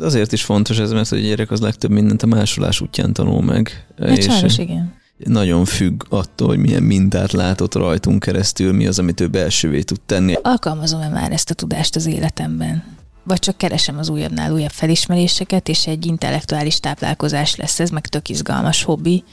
[0.00, 3.86] Azért is fontos ez, mert a gyerek az legtöbb mindent a másolás útján tanul meg.
[3.98, 4.94] Hát sajnos igen.
[5.16, 10.00] Nagyon függ attól, hogy milyen mintát látott rajtunk keresztül, mi az, amit ő belsővé tud
[10.00, 10.34] tenni.
[10.42, 12.84] Alkalmazom-e már ezt a tudást az életemben?
[13.22, 18.28] Vagy csak keresem az újabbnál újabb felismeréseket, és egy intellektuális táplálkozás lesz ez, meg tök
[18.28, 19.24] izgalmas hobbi,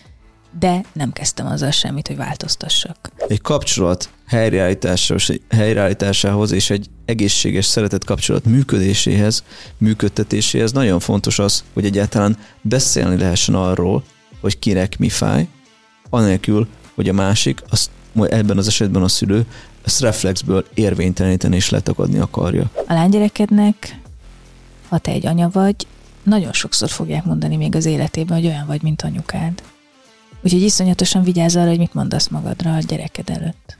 [0.59, 3.11] de nem kezdtem azzal semmit, hogy változtassak.
[3.27, 4.09] Egy kapcsolat
[5.50, 9.43] helyreállításához, és egy egészséges szeretett kapcsolat működéséhez,
[9.77, 14.04] működtetéséhez nagyon fontos az, hogy egyáltalán beszélni lehessen arról,
[14.42, 15.47] hogy kinek mi fáj,
[16.09, 17.89] anélkül, hogy a másik, azt,
[18.29, 19.45] ebben az esetben a szülő,
[19.83, 22.70] ezt reflexből érvényteleníteni és letagadni akarja.
[22.87, 24.00] A lánygyerekednek,
[24.89, 25.75] ha te egy anya vagy,
[26.23, 29.61] nagyon sokszor fogják mondani még az életében, hogy olyan vagy, mint anyukád.
[30.43, 33.77] Úgyhogy iszonyatosan vigyázz arra, hogy mit mondasz magadra a gyereked előtt.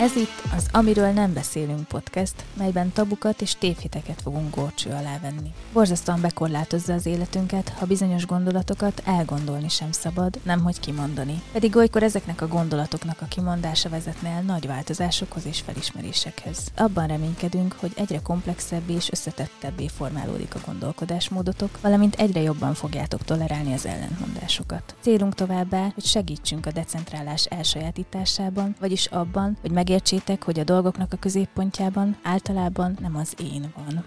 [0.00, 5.52] Ez itt az Amiről nem beszélünk podcast, melyben tabukat és tévhiteket fogunk górcső alá venni.
[5.72, 11.42] Borzasztóan bekorlátozza az életünket, ha bizonyos gondolatokat elgondolni sem szabad, nemhogy kimondani.
[11.52, 16.58] Pedig olykor ezeknek a gondolatoknak a kimondása vezetne el nagy változásokhoz és felismerésekhez.
[16.76, 23.72] Abban reménykedünk, hogy egyre komplexebbé és összetettebbé formálódik a gondolkodásmódotok, valamint egyre jobban fogjátok tolerálni
[23.72, 24.94] az ellentmondásokat.
[25.00, 31.12] Célunk továbbá, hogy segítsünk a decentrálás elsajátításában, vagyis abban, hogy meg megértsétek, hogy a dolgoknak
[31.12, 34.04] a középpontjában általában nem az én van.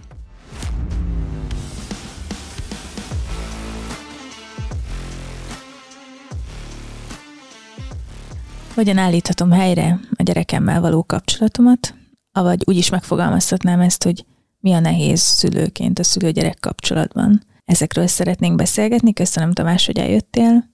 [8.73, 11.95] Hogyan állíthatom helyre a gyerekemmel való kapcsolatomat,
[12.31, 14.25] avagy úgy is megfogalmazhatnám ezt, hogy
[14.59, 17.42] mi a nehéz szülőként a szülő-gyerek kapcsolatban.
[17.66, 19.14] Ezekről szeretnénk beszélgetni.
[19.14, 20.73] Köszönöm Tamás, hogy eljöttél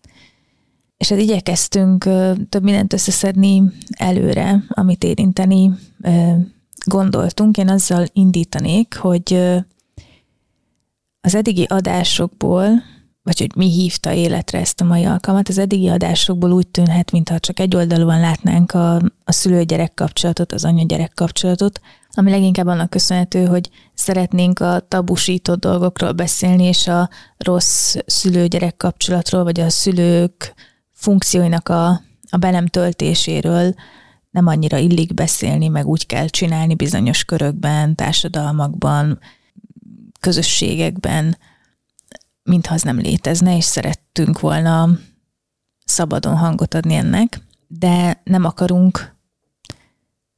[1.00, 2.04] és hát igyekeztünk
[2.50, 3.64] több mindent összeszedni
[3.98, 5.72] előre, amit érinteni
[6.86, 7.58] gondoltunk.
[7.58, 9.34] Én azzal indítanék, hogy
[11.22, 12.68] az eddigi adásokból,
[13.24, 17.40] vagy hogy mi hívta életre ezt a mai alkalmat, az eddigi adásokból úgy tűnhet, mintha
[17.40, 23.70] csak egyoldalúan látnánk a, a szülő-gyerek kapcsolatot, az anya-gyerek kapcsolatot, ami leginkább annak köszönhető, hogy
[23.94, 30.54] szeretnénk a tabusított dolgokról beszélni, és a rossz szülő-gyerek kapcsolatról, vagy a szülők
[31.00, 31.88] funkcióinak a,
[32.30, 33.74] a be töltéséről
[34.32, 39.20] nem annyira illik beszélni, meg úgy kell csinálni bizonyos körökben, társadalmakban,
[40.20, 41.38] közösségekben,
[42.44, 44.90] mintha az nem létezne, és szerettünk volna
[45.86, 49.16] szabadon hangot adni ennek, de nem akarunk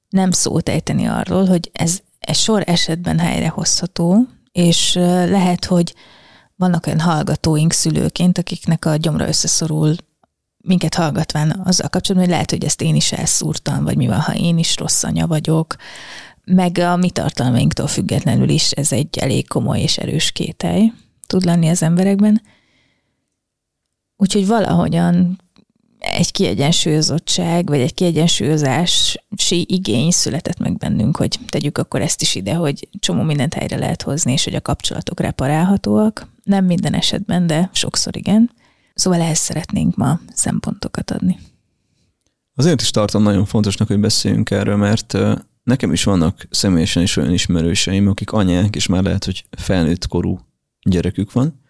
[0.09, 5.95] nem szót ejteni arról, hogy ez egy sor esetben helyrehozható, és lehet, hogy
[6.55, 9.95] vannak olyan hallgatóink szülőként, akiknek a gyomra összeszorul
[10.61, 14.35] minket hallgatván azzal kapcsolatban, hogy lehet, hogy ezt én is elszúrtam, vagy mi van, ha
[14.35, 15.75] én is rossz anya vagyok,
[16.45, 20.91] meg a mi tartalmainktól függetlenül is ez egy elég komoly és erős kételj
[21.27, 22.41] tud lenni az emberekben.
[24.17, 25.39] Úgyhogy valahogyan
[25.99, 32.53] egy kiegyensúlyozottság, vagy egy kiegyensúlyozási igény született meg bennünk, hogy tegyük akkor ezt is ide,
[32.53, 36.27] hogy csomó mindent helyre lehet hozni, és hogy a kapcsolatok reparálhatóak.
[36.43, 38.51] Nem minden esetben, de sokszor igen.
[39.01, 41.39] Szóval ehhez szeretnénk ma szempontokat adni.
[42.55, 45.17] Azért is tartom nagyon fontosnak, hogy beszéljünk erről, mert
[45.63, 50.39] nekem is vannak személyesen is olyan ismerőseim, akik anyák, és már lehet, hogy felnőtt korú
[50.81, 51.61] gyerekük van,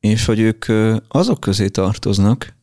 [0.00, 0.64] és hogy ők
[1.08, 2.54] azok közé tartoznak,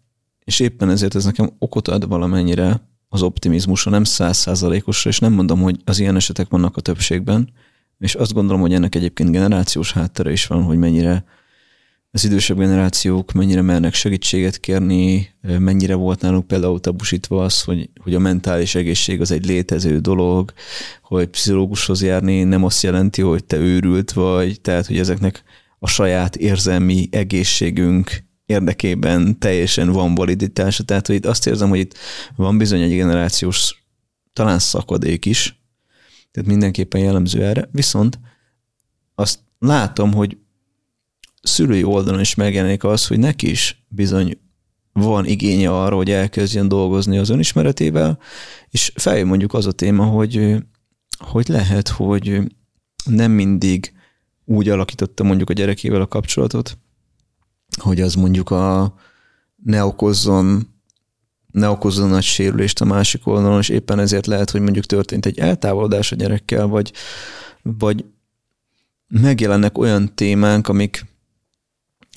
[0.43, 5.61] és éppen ezért ez nekem okot ad valamennyire az optimizmusra, nem százszázalékosra, és nem mondom,
[5.61, 7.49] hogy az ilyen esetek vannak a többségben,
[7.97, 11.25] és azt gondolom, hogy ennek egyébként generációs háttere is van, hogy mennyire
[12.17, 18.15] az idősebb generációk mennyire mernek segítséget kérni, mennyire volt náluk például tabusítva az, hogy, hogy
[18.15, 20.53] a mentális egészség az egy létező dolog,
[21.01, 25.43] hogy pszichológushoz járni nem azt jelenti, hogy te őrült vagy, tehát hogy ezeknek
[25.79, 30.83] a saját érzelmi egészségünk érdekében teljesen van validitása.
[30.83, 31.97] Tehát, hogy itt azt érzem, hogy itt
[32.35, 33.83] van bizony egy generációs
[34.33, 35.59] talán szakadék is,
[36.31, 38.19] tehát mindenképpen jellemző erre, viszont
[39.15, 40.37] azt látom, hogy
[41.47, 44.39] szülői oldalon is megjelenik az, hogy neki is bizony
[44.93, 48.19] van igénye arra, hogy elkezdjen dolgozni az önismeretével,
[48.69, 50.55] és feljön mondjuk az a téma, hogy,
[51.17, 52.41] hogy lehet, hogy
[53.05, 53.93] nem mindig
[54.45, 56.77] úgy alakította mondjuk a gyerekével a kapcsolatot,
[57.77, 58.93] hogy az mondjuk a
[59.63, 60.75] ne okozzon
[61.51, 65.39] ne okozzon nagy sérülést a másik oldalon, és éppen ezért lehet, hogy mondjuk történt egy
[65.39, 66.91] eltávolodás a gyerekkel, vagy,
[67.61, 68.05] vagy
[69.07, 71.05] megjelennek olyan témánk, amik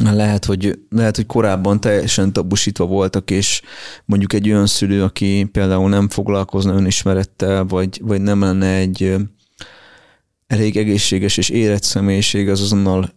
[0.03, 3.63] lehet, hogy, lehet, hogy korábban teljesen tabusítva voltak, és
[4.05, 9.17] mondjuk egy olyan szülő, aki például nem foglalkozna önismerettel, vagy, vagy nem lenne egy
[10.47, 13.13] elég egészséges és érett személyiség, az azonnal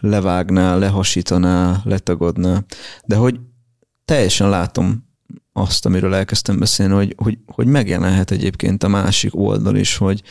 [0.00, 2.62] levágná, lehasítaná, letagadná.
[3.04, 3.40] De hogy
[4.04, 5.10] teljesen látom
[5.52, 10.22] azt, amiről elkezdtem beszélni, hogy, hogy, hogy megjelenhet egyébként a másik oldal is, hogy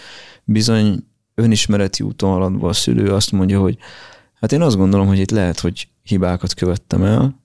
[0.43, 1.03] bizony
[1.35, 3.77] önismereti úton haladva a szülő azt mondja, hogy
[4.41, 7.39] hát én azt gondolom, hogy itt lehet, hogy hibákat követtem el,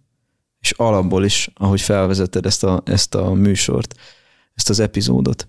[0.61, 3.95] és alapból is, ahogy felvezetted ezt a, ezt a műsort,
[4.55, 5.47] ezt az epizódot,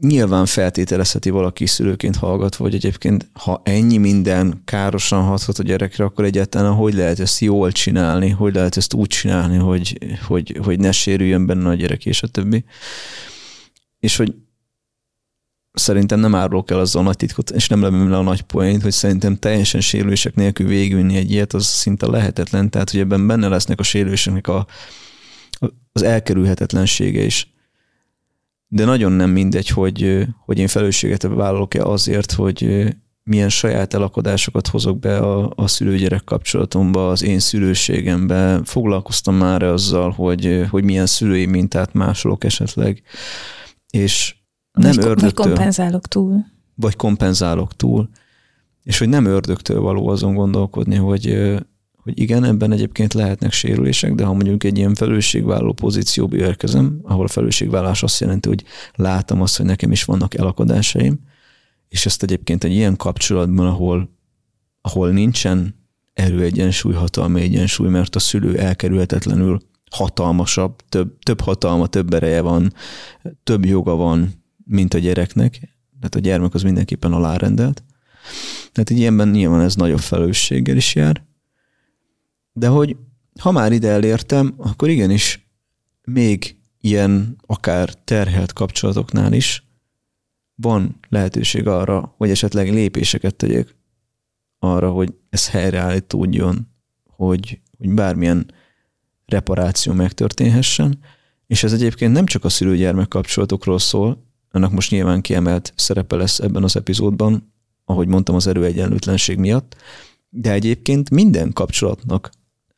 [0.00, 6.24] nyilván feltételezheti valaki szülőként hallgatva, hogy egyébként ha ennyi minden károsan hathat a gyerekre, akkor
[6.24, 10.92] egyáltalán hogy lehet ezt jól csinálni, hogy lehet ezt úgy csinálni, hogy, hogy, hogy ne
[10.92, 12.64] sérüljön benne a gyerek, és a többi.
[13.98, 14.34] És hogy
[15.78, 18.82] szerintem nem árulok el azzal a nagy titkot, és nem levem le a nagy poént,
[18.82, 22.70] hogy szerintem teljesen sérülések nélkül végülni egy ilyet, az szinte lehetetlen.
[22.70, 24.66] Tehát, hogy ebben benne lesznek a sérüléseknek a,
[25.92, 27.54] az elkerülhetetlensége is.
[28.68, 32.86] De nagyon nem mindegy, hogy, hogy én felelősséget vállalok-e azért, hogy
[33.22, 38.60] milyen saját elakadásokat hozok be a, a szülőgyerek kapcsolatomba, az én szülőségembe.
[38.64, 43.02] Foglalkoztam már azzal, hogy, hogy milyen szülői mintát másolok esetleg,
[43.90, 44.34] és
[44.76, 45.30] nem vagy, ördögtől.
[45.30, 46.44] Vagy kompenzálok túl.
[46.74, 48.08] Vagy kompenzálok túl.
[48.82, 51.54] És hogy nem ördögtől való azon gondolkodni, hogy,
[51.96, 57.24] hogy igen, ebben egyébként lehetnek sérülések, de ha mondjuk egy ilyen felelősségvállaló pozícióba érkezem, ahol
[57.24, 58.64] a felelősségvállalás azt jelenti, hogy
[58.94, 61.20] látom azt, hogy nekem is vannak elakadásaim,
[61.88, 64.10] és ezt egyébként egy ilyen kapcsolatban, ahol,
[64.80, 65.74] ahol nincsen
[66.12, 69.58] erőegyensúly, hatalmi egyensúly, mert a szülő elkerülhetetlenül
[69.90, 72.72] hatalmasabb, több, több hatalma, több ereje van,
[73.44, 75.58] több joga van, mint a gyereknek,
[75.98, 77.84] tehát a gyermek az mindenképpen alárendelt.
[78.72, 81.24] Tehát egy ilyenben nyilván ez nagyobb felelősséggel is jár.
[82.52, 82.96] De hogy
[83.40, 85.48] ha már ide elértem, akkor igenis
[86.04, 89.64] még ilyen akár terhelt kapcsolatoknál is
[90.54, 93.76] van lehetőség arra, hogy esetleg lépéseket tegyek
[94.58, 96.68] arra, hogy ez helyreállítódjon,
[97.04, 98.50] hogy, hogy bármilyen
[99.26, 100.98] reparáció megtörténhessen,
[101.46, 104.25] és ez egyébként nem csak a szülő-gyermek kapcsolatokról szól,
[104.56, 107.52] annak most nyilván kiemelt szerepe lesz ebben az epizódban,
[107.84, 109.76] ahogy mondtam, az erőegyenlőtlenség miatt,
[110.28, 112.30] de egyébként minden kapcsolatnak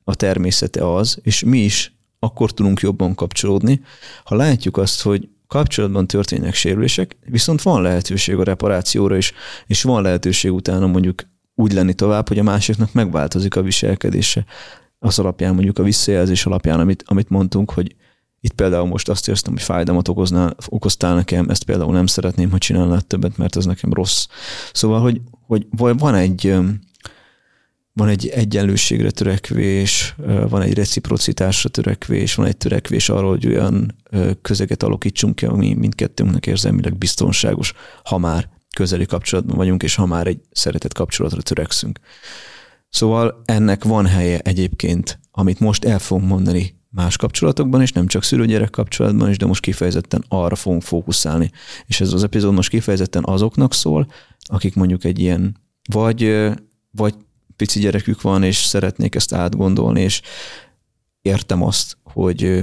[0.05, 3.81] a természete az, és mi is akkor tudunk jobban kapcsolódni,
[4.25, 9.33] ha látjuk azt, hogy kapcsolatban történnek sérülések, viszont van lehetőség a reparációra is,
[9.67, 11.23] és van lehetőség utána mondjuk
[11.55, 14.45] úgy lenni tovább, hogy a másiknak megváltozik a viselkedése.
[14.99, 17.97] Az alapján mondjuk a visszajelzés alapján, amit, amit mondtunk, hogy
[18.41, 22.59] itt például most azt érztem, hogy fájdalmat okoznál, okoztál nekem, ezt például nem szeretném, ha
[22.59, 24.27] csinálnád többet, mert ez nekem rossz.
[24.73, 26.55] Szóval, hogy, hogy van egy,
[27.93, 30.15] van egy egyenlőségre törekvés,
[30.49, 33.95] van egy reciprocitásra törekvés, van egy törekvés arra, hogy olyan
[34.43, 37.73] közeget alakítsunk ki, ami mindkettőnknek érzelmileg biztonságos,
[38.05, 41.99] ha már közeli kapcsolatban vagyunk, és ha már egy szeretett kapcsolatra törekszünk.
[42.89, 48.23] Szóval ennek van helye egyébként, amit most el fogunk mondani más kapcsolatokban is, nem csak
[48.23, 51.51] szülő-gyerek kapcsolatban is, de most kifejezetten arra fogunk fókuszálni.
[51.87, 55.57] És ez az epizód most kifejezetten azoknak szól, akik mondjuk egy ilyen
[55.91, 56.49] vagy,
[56.91, 57.15] vagy
[57.57, 60.23] pici gyerekük van, és szeretnék ezt átgondolni, és
[61.23, 62.63] értem azt, hogy,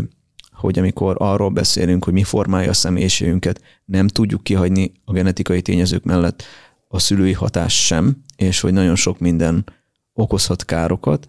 [0.51, 6.03] hogy amikor arról beszélünk, hogy mi formálja a személyiségünket, nem tudjuk kihagyni a genetikai tényezők
[6.03, 6.43] mellett
[6.87, 9.65] a szülői hatás sem, és hogy nagyon sok minden
[10.13, 11.27] okozhat károkat,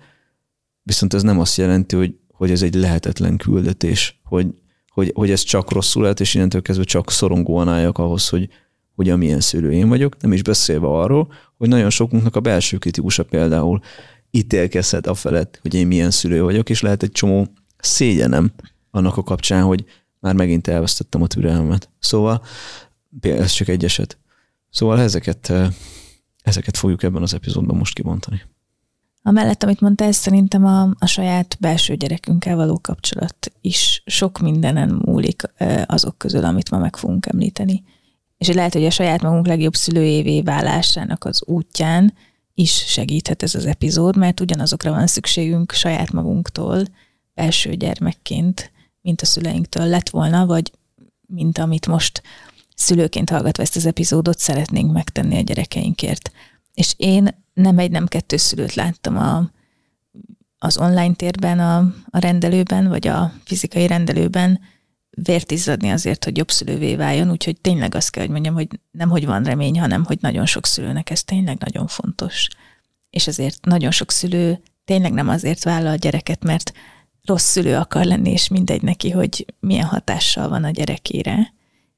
[0.83, 4.47] viszont ez nem azt jelenti, hogy hogy ez egy lehetetlen küldetés, hogy,
[4.89, 8.49] hogy, hogy ez csak rosszul lehet, és innentől kezdve csak szorongóan álljak ahhoz, hogy,
[8.95, 13.25] hogy amilyen szülő én vagyok, nem is beszélve arról, hogy nagyon sokunknak a belső kritikusa
[13.25, 13.81] például
[14.31, 17.47] ítélkezhet a felett, hogy én milyen szülő vagyok, és lehet egy csomó
[17.79, 18.53] szégyenem
[18.91, 19.85] annak a kapcsán, hogy
[20.21, 21.91] már megint elvesztettem a türelmet.
[21.99, 22.43] Szóval
[23.21, 24.19] ez csak egy eset.
[24.71, 25.53] Szóval ezeket,
[26.43, 28.43] ezeket fogjuk ebben az epizódban most kibontani.
[29.27, 35.43] Amellett, amit mondtál, szerintem a, a saját belső gyerekünkkel való kapcsolat is sok mindenen múlik
[35.87, 37.83] azok közül, amit ma meg fogunk említeni.
[38.39, 42.15] És lehet, hogy a saját magunk legjobb szülőjévé válásának az útján
[42.55, 46.83] is segíthet ez az epizód, mert ugyanazokra van szükségünk saját magunktól,
[47.35, 50.73] belső gyermekként, mint a szüleinktől lett volna, vagy
[51.27, 52.23] mint amit most
[52.75, 56.31] szülőként hallgatva ezt az epizódot szeretnénk megtenni a gyerekeinkért.
[56.77, 59.51] És én nem egy, nem kettő szülőt láttam a,
[60.59, 61.79] az online térben, a,
[62.11, 64.61] a rendelőben, vagy a fizikai rendelőben
[65.11, 69.09] vért izzadni azért, hogy jobb szülővé váljon, úgyhogy tényleg azt kell, hogy mondjam, hogy nem,
[69.09, 72.49] hogy van remény, hanem, hogy nagyon sok szülőnek ez tényleg nagyon fontos.
[73.11, 76.73] És ezért nagyon sok szülő tényleg nem azért vállal a gyereket, mert
[77.25, 81.53] rossz szülő akar lenni, és mindegy neki, hogy milyen hatással van a gyerekére.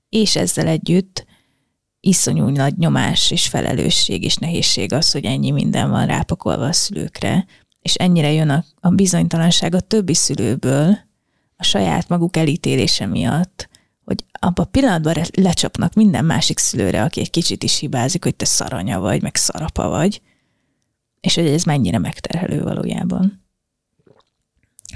[0.09, 1.27] És ezzel együtt
[2.01, 7.47] iszonyú nagy nyomás és felelősség és nehézség az, hogy ennyi minden van rápakolva a szülőkre,
[7.81, 10.99] és ennyire jön a, a bizonytalanság a többi szülőből,
[11.57, 13.69] a saját maguk elítélése miatt,
[14.05, 18.45] hogy abban a pillanatban lecsapnak minden másik szülőre, aki egy kicsit is hibázik, hogy te
[18.45, 20.23] szaranya vagy, meg szarapa vagy,
[21.21, 23.45] és hogy ez mennyire megterhelő valójában.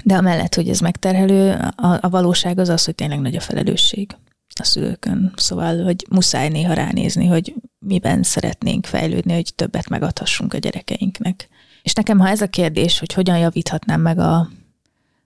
[0.03, 4.15] De amellett, hogy ez megterhelő, a, a valóság az az, hogy tényleg nagy a felelősség
[4.59, 5.33] a szülőkön.
[5.35, 11.47] Szóval, hogy muszáj néha ránézni, hogy miben szeretnénk fejlődni, hogy többet megadhassunk a gyerekeinknek.
[11.81, 14.35] És nekem, ha ez a kérdés, hogy hogyan javíthatnám meg a,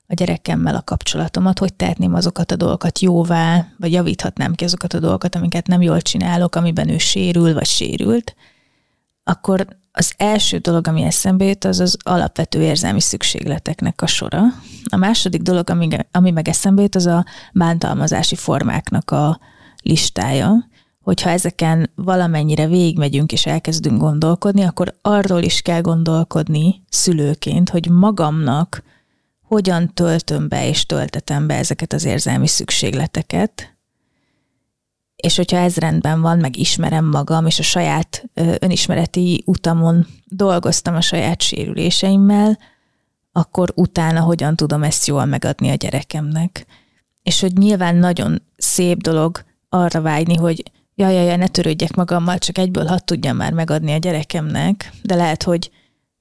[0.08, 5.00] a gyerekemmel a kapcsolatomat, hogy tehetném azokat a dolgokat jóvá, vagy javíthatnám ki azokat a
[5.00, 8.36] dolgokat, amiket nem jól csinálok, amiben ő sérül, vagy sérült,
[9.24, 14.42] akkor az első dolog, ami eszembe jut, az az alapvető érzelmi szükségleteknek a sora.
[14.90, 19.40] A második dolog, ami, ami meg eszembe jut, az a bántalmazási formáknak a
[19.82, 20.68] listája.
[21.02, 28.84] Hogyha ezeken valamennyire végigmegyünk és elkezdünk gondolkodni, akkor arról is kell gondolkodni szülőként, hogy magamnak
[29.42, 33.77] hogyan töltöm be és töltetem be ezeket az érzelmi szükségleteket,
[35.18, 41.02] és hogyha ez rendben van, meg ismerem magam, és a saját önismereti utamon dolgoztam a
[41.02, 42.58] saját sérüléseimmel,
[43.32, 46.66] akkor utána hogyan tudom ezt jól megadni a gyerekemnek.
[47.24, 52.58] És hogy nyilván nagyon szép dolog arra vágyni, hogy jaj, jaj, ne törődjek magammal, csak
[52.58, 55.72] egyből hat tudjam már megadni a gyerekemnek, de lehet, hogy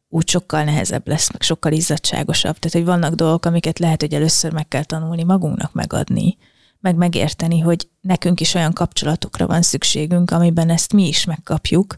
[0.08, 2.58] úgy sokkal nehezebb lesz, meg sokkal izzadságosabb.
[2.58, 6.36] Tehát, hogy vannak dolgok, amiket lehet, hogy először meg kell tanulni magunknak megadni,
[6.86, 11.96] meg megérteni, hogy nekünk is olyan kapcsolatokra van szükségünk, amiben ezt mi is megkapjuk,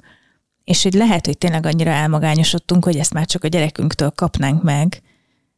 [0.64, 5.02] és hogy lehet, hogy tényleg annyira elmagányosodtunk, hogy ezt már csak a gyerekünktől kapnánk meg,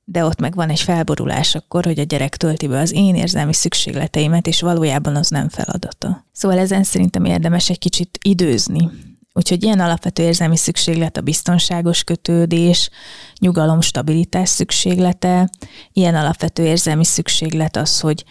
[0.05, 3.53] de ott meg van egy felborulás akkor, hogy a gyerek tölti be az én érzelmi
[3.53, 6.27] szükségleteimet, és valójában az nem feladata.
[6.33, 8.91] Szóval ezen szerintem érdemes egy kicsit időzni.
[9.33, 12.91] Úgyhogy ilyen alapvető érzelmi szükséglet a biztonságos kötődés,
[13.41, 15.51] nyugalom, stabilitás szükséglete,
[15.93, 18.25] ilyen alapvető érzelmi szükséglet az, hogy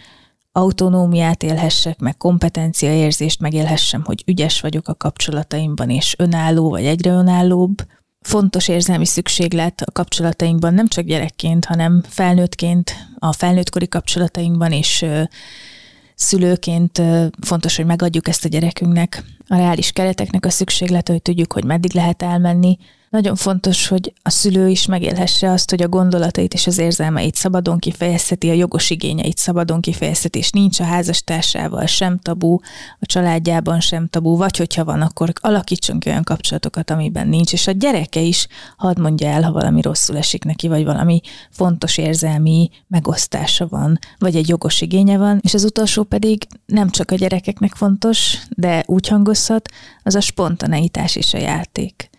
[0.52, 7.74] autonómiát élhessek, meg kompetenciaérzést megélhessem, hogy ügyes vagyok a kapcsolataimban, és önálló vagy egyre önállóbb.
[8.20, 15.04] Fontos érzelmi szükséglet a kapcsolatainkban nem csak gyerekként, hanem felnőttként, a felnőttkori kapcsolatainkban és
[16.14, 17.02] szülőként
[17.40, 21.92] fontos, hogy megadjuk ezt a gyerekünknek a reális kereteknek a szükséglete, hogy tudjuk, hogy meddig
[21.92, 22.78] lehet elmenni,
[23.10, 27.78] nagyon fontos, hogy a szülő is megélhesse azt, hogy a gondolatait és az érzelmeit szabadon
[27.78, 32.58] kifejezheti, a jogos igényeit szabadon kifejezheti, és nincs a házastársával sem tabu,
[32.98, 37.66] a családjában sem tabu, vagy hogyha van, akkor alakítson ki olyan kapcsolatokat, amiben nincs, és
[37.66, 42.70] a gyereke is hadd mondja el, ha valami rosszul esik neki, vagy valami fontos érzelmi
[42.86, 47.74] megosztása van, vagy egy jogos igénye van, és az utolsó pedig nem csak a gyerekeknek
[47.74, 49.68] fontos, de úgy hangozhat,
[50.02, 52.09] az a spontaneitás és a játék.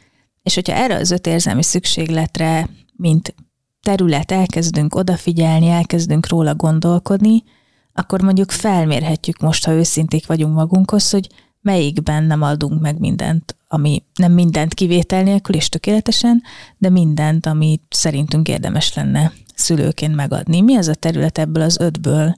[0.44, 3.36] És hogyha erre az öt érzelmi szükségletre, mint
[3.82, 7.44] terület elkezdünk odafigyelni, elkezdünk róla gondolkodni,
[7.94, 11.28] akkor mondjuk felmérhetjük most, ha őszinték vagyunk magunkhoz, hogy
[11.62, 16.44] melyikben nem adunk meg mindent, ami nem mindent kivétel nélkül és tökéletesen,
[16.78, 20.62] de mindent, ami szerintünk érdemes lenne szülőként megadni.
[20.62, 22.36] Mi az a terület ebből az ötből,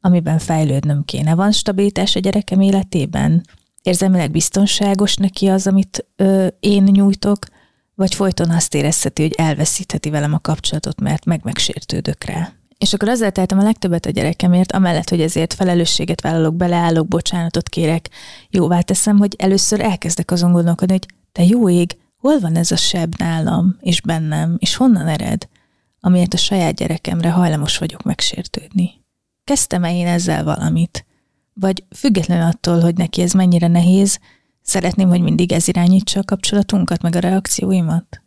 [0.00, 1.34] amiben fejlődnöm kéne?
[1.34, 3.42] Van stabilitás a gyerekem életében?
[3.84, 7.46] Érzelmileg biztonságos neki az, amit ö, én nyújtok,
[7.94, 12.52] vagy folyton azt érezheti, hogy elveszítheti velem a kapcsolatot, mert meg megsértődök rá.
[12.78, 17.68] És akkor azzal tehetem a legtöbbet a gyerekemért, amellett, hogy ezért felelősséget vállalok, beleállok, bocsánatot
[17.68, 18.08] kérek,
[18.50, 22.76] jóvá teszem, hogy először elkezdek azon gondolkodni, hogy te jó ég, hol van ez a
[22.76, 25.48] seb nálam és bennem, és honnan ered,
[26.00, 28.90] amiért a saját gyerekemre hajlamos vagyok megsértődni.
[29.44, 31.06] Kezdtem-e én ezzel valamit?
[31.54, 34.18] Vagy független attól, hogy neki ez mennyire nehéz,
[34.62, 38.22] szeretném, hogy mindig ez irányítsa a kapcsolatunkat, meg a reakcióimat?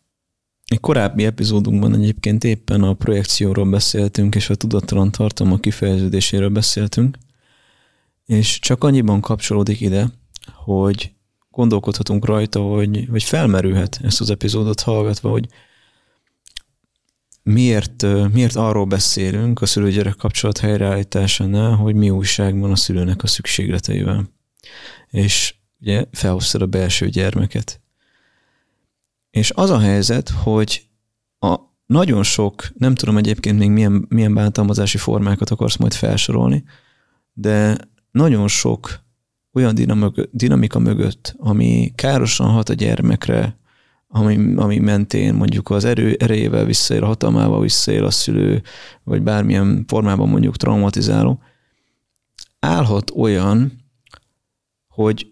[0.66, 7.18] Egy korábbi epizódunkban egyébként éppen a projekcióról beszéltünk, és a tudattalan tartalma kifejeződéséről beszéltünk,
[8.26, 10.08] és csak annyiban kapcsolódik ide,
[10.54, 11.12] hogy
[11.50, 15.48] gondolkodhatunk rajta, hogy, hogy felmerülhet ezt az epizódot hallgatva, hogy
[17.48, 23.28] miért, miért arról beszélünk a szülő-gyerek kapcsolat helyreállításánál, hogy mi újság van a szülőnek a
[23.28, 24.30] szükségleteivel.
[25.08, 27.82] És ugye felhoztad a belső gyermeket.
[29.30, 30.86] És az a helyzet, hogy
[31.40, 36.64] a nagyon sok, nem tudom egyébként még milyen, milyen bántalmazási formákat akarsz majd felsorolni,
[37.34, 37.78] de
[38.12, 39.00] nagyon sok
[39.54, 39.76] olyan
[40.32, 43.58] dinamika mögött, ami károsan hat a gyermekre,
[44.08, 48.62] ami, ami mentén mondjuk az erő erejével visszaél, a hatalmával visszaél a szülő,
[49.04, 51.40] vagy bármilyen formában mondjuk traumatizáló,
[52.60, 53.86] állhat olyan,
[54.88, 55.32] hogy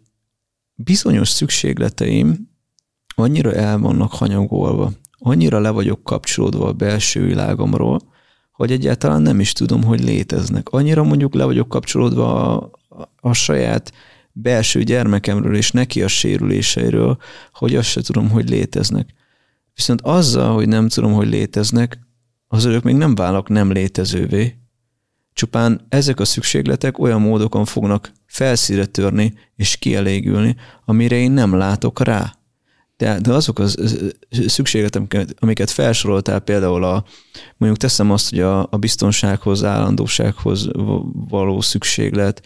[0.75, 2.49] bizonyos szükségleteim
[3.15, 7.99] annyira el vannak hanyagolva, annyira le vagyok kapcsolódva a belső világomról,
[8.51, 10.69] hogy egyáltalán nem is tudom, hogy léteznek.
[10.69, 13.93] Annyira mondjuk le vagyok kapcsolódva a, a, a saját
[14.37, 17.17] belső gyermekemről és neki a sérüléseiről,
[17.53, 19.13] hogy azt se tudom, hogy léteznek.
[19.75, 21.99] Viszont azzal, hogy nem tudom, hogy léteznek,
[22.47, 24.55] az ők még nem válnak nem létezővé.
[25.33, 32.03] Csupán ezek a szükségletek olyan módokon fognak felszíre törni és kielégülni, amire én nem látok
[32.03, 32.35] rá.
[32.97, 33.77] De, de azok az
[34.29, 37.05] szükségletek, amiket felsoroltál, például a,
[37.57, 40.69] mondjuk teszem azt, hogy a, a biztonsághoz, állandósághoz
[41.29, 42.41] való szükséglet,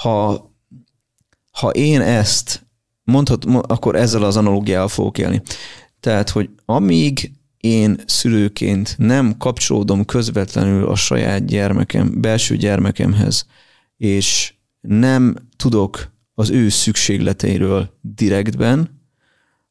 [0.00, 0.50] ha,
[1.50, 2.66] ha én ezt
[3.02, 5.42] mondhat, akkor ezzel az analógiával fogok élni.
[6.00, 13.46] Tehát, hogy amíg én szülőként nem kapcsolódom közvetlenül a saját gyermekem, belső gyermekemhez,
[13.96, 19.00] és nem tudok az ő szükségleteiről direktben,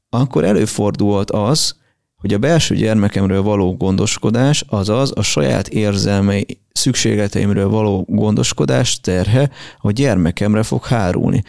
[0.09, 1.78] akkor előfordult az,
[2.19, 9.91] hogy a belső gyermekemről való gondoskodás, azaz a saját érzelmei, szükségleteimről való gondoskodás terhe a
[9.91, 11.43] gyermekemre fog hárulni.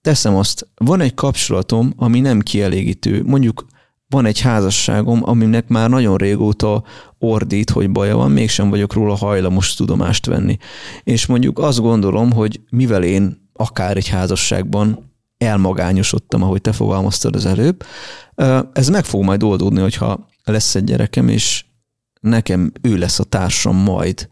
[0.00, 3.22] Teszem azt, van egy kapcsolatom, ami nem kielégítő.
[3.22, 3.66] Mondjuk
[4.08, 6.82] van egy házasságom, aminek már nagyon régóta
[7.18, 10.56] ordít, hogy baja van, mégsem vagyok róla hajlamos tudomást venni.
[11.04, 15.11] És mondjuk azt gondolom, hogy mivel én akár egy házasságban
[15.42, 17.84] elmagányosodtam, ahogy te fogalmaztad az előbb.
[18.72, 21.64] Ez meg fog majd oldódni, hogyha lesz egy gyerekem, és
[22.20, 24.28] nekem ő lesz a társam majd.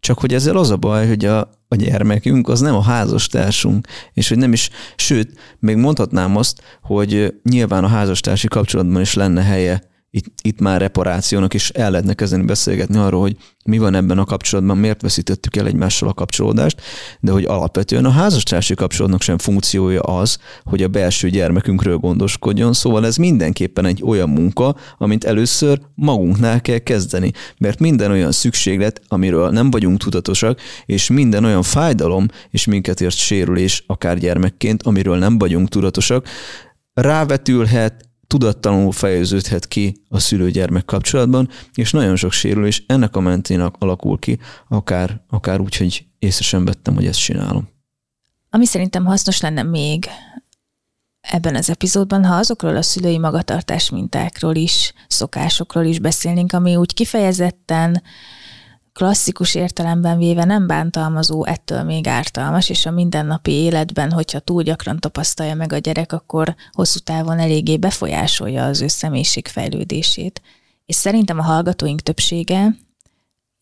[0.00, 4.28] Csak hogy ezzel az a baj, hogy a, a gyermekünk az nem a házastársunk, és
[4.28, 9.90] hogy nem is, sőt, még mondhatnám azt, hogy nyilván a házastársi kapcsolatban is lenne helye
[10.14, 14.24] itt, itt már reparációnak is el lehetne kezdeni beszélgetni arról, hogy mi van ebben a
[14.24, 16.80] kapcsolatban, miért veszítettük el egymással a kapcsolódást,
[17.20, 23.06] de hogy alapvetően a házastársi kapcsolatnak sem funkciója az, hogy a belső gyermekünkről gondoskodjon, szóval
[23.06, 29.50] ez mindenképpen egy olyan munka, amit először magunknál kell kezdeni, mert minden olyan szükséglet, amiről
[29.50, 35.38] nem vagyunk tudatosak, és minden olyan fájdalom és minket ért sérülés, akár gyermekként, amiről nem
[35.38, 36.28] vagyunk tudatosak,
[36.94, 44.18] rávetülhet, tudattalanul fejeződhet ki a szülő-gyermek kapcsolatban, és nagyon sok sérülés ennek a mentén alakul
[44.18, 47.68] ki, akár, akár úgy, hogy észre sem vettem, hogy ezt csinálom.
[48.50, 50.06] Ami szerintem hasznos lenne még
[51.20, 56.94] ebben az epizódban, ha azokról a szülői magatartás mintákról is, szokásokról is beszélnénk, ami úgy
[56.94, 58.02] kifejezetten
[58.92, 64.98] klasszikus értelemben véve nem bántalmazó, ettől még ártalmas, és a mindennapi életben, hogyha túl gyakran
[64.98, 70.42] tapasztalja meg a gyerek, akkor hosszú távon eléggé befolyásolja az ő személyiség fejlődését.
[70.86, 72.76] És szerintem a hallgatóink többsége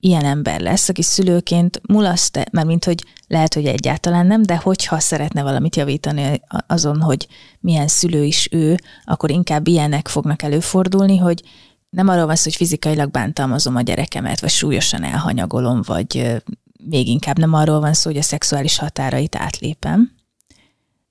[0.01, 4.99] ilyen ember lesz, aki szülőként mulaszt, mert mint hogy lehet, hogy egyáltalán nem, de hogyha
[4.99, 7.27] szeretne valamit javítani azon, hogy
[7.61, 11.43] milyen szülő is ő, akkor inkább ilyenek fognak előfordulni, hogy
[11.91, 16.43] nem arról van szó, hogy fizikailag bántalmazom a gyerekemet, vagy súlyosan elhanyagolom, vagy
[16.85, 20.13] még inkább nem arról van szó, hogy a szexuális határait átlépem.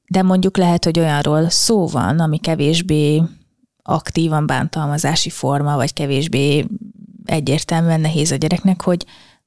[0.07, 3.23] De mondjuk lehet, hogy olyanról szó van, ami kevésbé
[3.83, 6.65] aktívan bántalmazási forma, vagy kevésbé
[7.25, 9.05] egyértelműen nehéz a gyereknek, hogy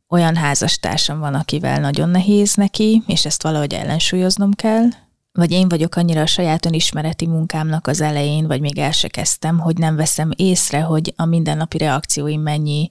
[0.08, 4.84] olyan házastársam van, akivel nagyon nehéz neki, és ezt valahogy ellensúlyoznom kell,
[5.32, 9.58] vagy én vagyok annyira a saját önismereti munkámnak az elején, vagy még el se kezdtem,
[9.58, 12.90] hogy nem veszem észre, hogy a mindennapi reakcióim mennyi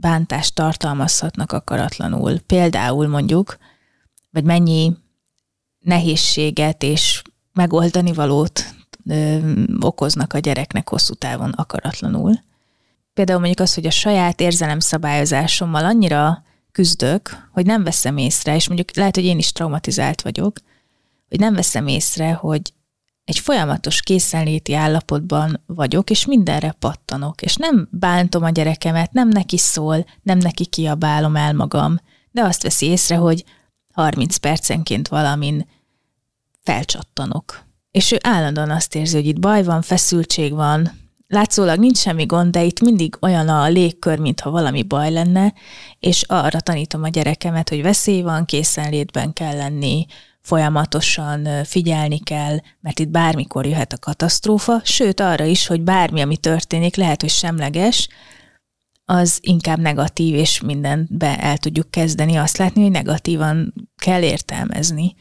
[0.00, 2.38] bántást tartalmazhatnak akaratlanul.
[2.38, 3.58] Például mondjuk,
[4.30, 4.96] vagy mennyi
[5.78, 8.74] nehézséget és megoldani valót
[9.06, 9.38] ö,
[9.80, 12.40] okoznak a gyereknek hosszú távon akaratlanul.
[13.14, 18.96] Például mondjuk az, hogy a saját érzelemszabályozásommal annyira küzdök, hogy nem veszem észre, és mondjuk
[18.96, 20.58] lehet, hogy én is traumatizált vagyok,
[21.32, 22.72] hogy nem veszem észre, hogy
[23.24, 29.58] egy folyamatos készenléti állapotban vagyok, és mindenre pattanok, és nem bántom a gyerekemet, nem neki
[29.58, 31.98] szól, nem neki kiabálom el magam,
[32.30, 33.44] de azt veszi észre, hogy
[33.92, 35.68] 30 percenként valamin
[36.62, 37.64] felcsattanok.
[37.90, 40.90] És ő állandóan azt érzi, hogy itt baj van, feszültség van,
[41.26, 45.54] látszólag nincs semmi gond, de itt mindig olyan a légkör, mintha valami baj lenne,
[45.98, 50.06] és arra tanítom a gyerekemet, hogy veszély van, készenlétben kell lenni,
[50.42, 56.36] folyamatosan figyelni kell, mert itt bármikor jöhet a katasztrófa, sőt arra is, hogy bármi, ami
[56.36, 58.08] történik, lehet, hogy semleges,
[59.04, 65.14] az inkább negatív, és mindenbe el tudjuk kezdeni azt látni, hogy negatívan kell értelmezni.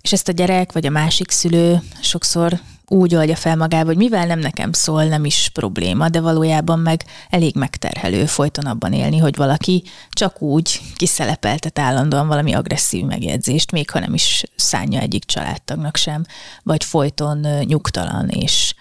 [0.00, 2.60] És ezt a gyerek vagy a másik szülő sokszor
[2.92, 7.04] úgy oldja fel magába, hogy mivel nem nekem szól, nem is probléma, de valójában meg
[7.28, 13.90] elég megterhelő folyton abban élni, hogy valaki csak úgy kiszelepeltet állandóan valami agresszív megjegyzést, még
[13.90, 16.24] ha nem is szánja egyik családtagnak sem,
[16.62, 18.74] vagy folyton nyugtalan és,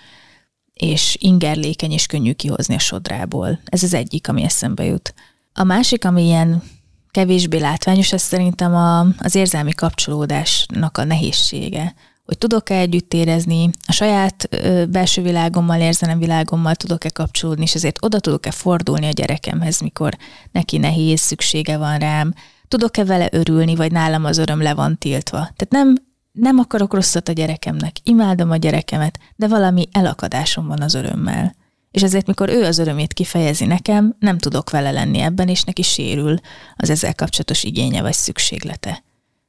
[0.74, 3.60] és ingerlékeny és könnyű kihozni a sodrából.
[3.66, 5.14] Ez az egyik, ami eszembe jut.
[5.54, 6.64] A másik, ami ilyen
[7.12, 11.94] kevésbé látványos, ez szerintem a, az érzelmi kapcsolódásnak a nehézsége
[12.30, 14.50] hogy tudok-e együtt érezni, a saját
[14.90, 20.18] belső világommal, érzelem világommal tudok-e kapcsolódni, és ezért oda tudok-e fordulni a gyerekemhez, mikor
[20.52, 22.34] neki nehéz, szüksége van rám,
[22.68, 25.38] tudok-e vele örülni, vagy nálam az öröm le van tiltva.
[25.38, 25.96] Tehát nem,
[26.32, 31.56] nem akarok rosszat a gyerekemnek, imádom a gyerekemet, de valami elakadásom van az örömmel.
[31.92, 35.82] És ezért, mikor ő az örömét kifejezi nekem, nem tudok vele lenni ebben, és neki
[35.82, 36.40] sérül
[36.76, 39.04] az ezzel kapcsolatos igénye vagy szükséglete.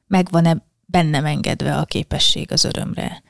[0.07, 3.23] Megvan-e bennem engedve a képesség az örömre.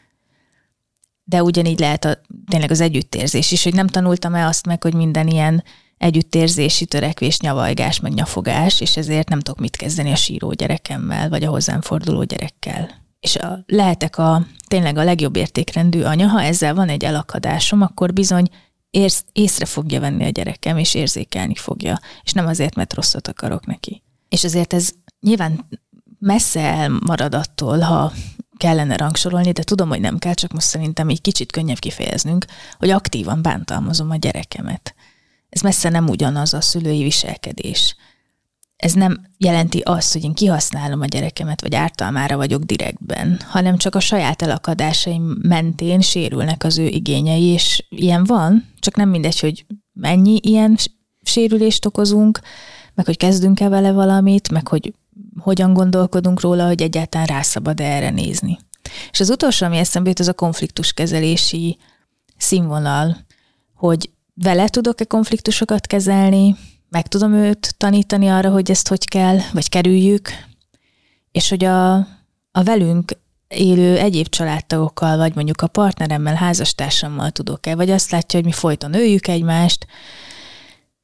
[1.24, 4.93] De ugyanígy lehet a, tényleg az együttérzés is, hogy nem tanultam el azt meg, hogy
[4.93, 5.63] minden ilyen
[5.97, 11.43] együttérzési törekvés, nyavajgás, meg nyafogás, és ezért nem tudok mit kezdeni a síró gyerekemmel, vagy
[11.43, 12.89] a hozzám forduló gyerekkel.
[13.19, 18.13] És a, lehetek a tényleg a legjobb értékrendű anya, ha ezzel van egy elakadásom, akkor
[18.13, 18.50] bizony
[18.89, 23.65] érsz, észre fogja venni a gyerekem, és érzékelni fogja, és nem azért, mert rosszat akarok
[23.65, 24.04] neki.
[24.30, 25.67] És azért ez nyilván
[26.21, 28.12] messze elmarad attól, ha
[28.57, 32.45] kellene rangsorolni, de tudom, hogy nem kell, csak most szerintem így kicsit könnyebb kifejeznünk,
[32.77, 34.95] hogy aktívan bántalmazom a gyerekemet.
[35.49, 37.95] Ez messze nem ugyanaz a szülői viselkedés.
[38.75, 43.95] Ez nem jelenti azt, hogy én kihasználom a gyerekemet, vagy ártalmára vagyok direktben, hanem csak
[43.95, 49.65] a saját elakadásaim mentén sérülnek az ő igényei, és ilyen van, csak nem mindegy, hogy
[49.93, 50.77] mennyi ilyen
[51.21, 52.39] sérülést okozunk,
[52.93, 54.93] meg hogy kezdünk-e vele valamit, meg hogy
[55.39, 58.60] hogyan gondolkodunk róla, hogy egyáltalán rá szabad -e erre nézni.
[59.12, 61.78] És az utolsó, ami eszembe jut, az a konfliktuskezelési
[62.38, 63.17] színvonal,
[63.76, 66.56] hogy vele tudok-e konfliktusokat kezelni,
[66.89, 70.30] meg tudom őt tanítani arra, hogy ezt hogy kell, vagy kerüljük,
[71.32, 71.93] és hogy a,
[72.52, 78.47] a velünk élő egyéb családtagokkal, vagy mondjuk a partneremmel, házastársammal tudok-e, vagy azt látja, hogy
[78.47, 79.86] mi folyton öljük egymást,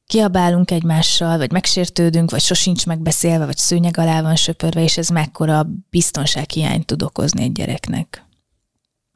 [0.08, 5.67] kiabálunk egymással, vagy megsértődünk, vagy sosincs megbeszélve, vagy szőnyeg alá van söpörve, és ez mekkora
[5.89, 8.26] biztonsághiányt tud okozni egy gyereknek.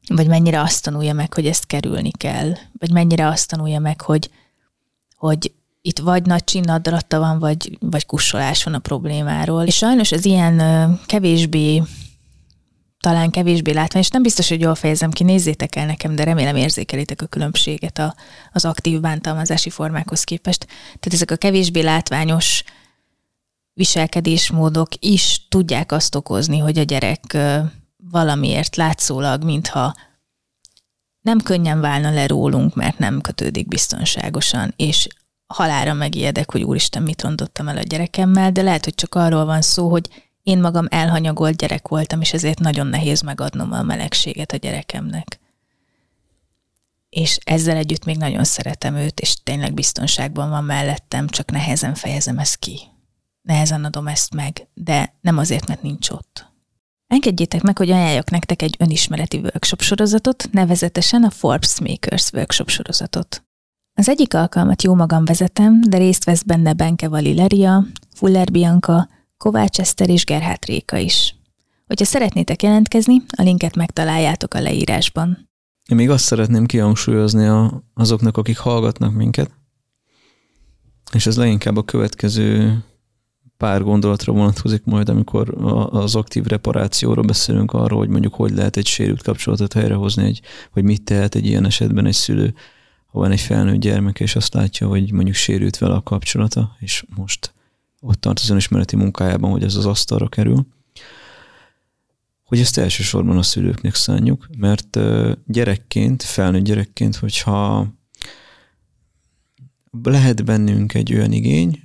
[0.08, 4.30] Vagy mennyire azt tanulja meg, hogy ezt kerülni kell, vagy mennyire azt tanulja meg, hogy,
[5.16, 5.52] hogy
[5.82, 9.64] itt vagy nagy csinnaddratta van, vagy, vagy kussolás van a problémáról.
[9.64, 10.60] És sajnos ez ilyen
[11.06, 11.82] kevésbé
[13.02, 16.56] talán kevésbé látvány, és nem biztos, hogy jól fejezem ki, nézzétek el nekem, de remélem
[16.56, 18.14] érzékelitek a különbséget a,
[18.52, 20.66] az aktív bántalmazási formákhoz képest.
[20.84, 22.64] Tehát ezek a kevésbé látványos
[23.72, 27.36] viselkedésmódok is tudják azt okozni, hogy a gyerek
[28.10, 29.94] valamiért látszólag, mintha
[31.20, 35.08] nem könnyen válna le rólunk, mert nem kötődik biztonságosan, és
[35.46, 39.62] halára megijedek, hogy úristen, mit rontottam el a gyerekemmel, de lehet, hogy csak arról van
[39.62, 40.08] szó, hogy
[40.42, 45.40] én magam elhanyagolt gyerek voltam, és ezért nagyon nehéz megadnom a melegséget a gyerekemnek.
[47.08, 52.38] És ezzel együtt még nagyon szeretem őt, és tényleg biztonságban van mellettem, csak nehezen fejezem
[52.38, 52.80] ezt ki.
[53.42, 56.50] Nehezen adom ezt meg, de nem azért, mert nincs ott.
[57.06, 63.44] Engedjétek meg, hogy ajánljak nektek egy önismereti workshop sorozatot, nevezetesen a Forbes Makers workshop sorozatot.
[63.94, 69.08] Az egyik alkalmat jó magam vezetem, de részt vesz benne Benke Valileria, Fuller Bianca,
[69.42, 71.34] Kovács Eszter és Gerhát Réka is.
[71.86, 75.50] Hogyha szeretnétek jelentkezni, a linket megtaláljátok a leírásban.
[75.88, 79.50] Én még azt szeretném kihangsúlyozni a, azoknak, akik hallgatnak minket,
[81.12, 82.78] és ez leginkább a következő
[83.56, 85.54] pár gondolatra vonatkozik majd, amikor
[85.90, 90.40] az aktív reparációról beszélünk arról, hogy mondjuk hogy lehet egy sérült kapcsolatot helyrehozni, egy,
[90.72, 92.54] vagy mit tehet egy ilyen esetben egy szülő,
[93.06, 97.04] ha van egy felnőtt gyermek, és azt látja, hogy mondjuk sérült vele a kapcsolata, és
[97.16, 97.54] most
[98.04, 100.66] ott tart az önismereti munkájában, hogy ez az asztalra kerül,
[102.42, 104.98] hogy ezt elsősorban a szülőknek szánjuk, mert
[105.46, 107.88] gyerekként, felnőtt gyerekként, hogyha
[110.02, 111.82] lehet bennünk egy olyan igény,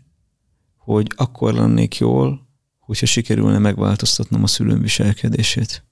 [0.77, 2.47] hogy akkor lennék jól,
[2.80, 5.84] hogyha sikerülne megváltoztatnom a szülőm viselkedését.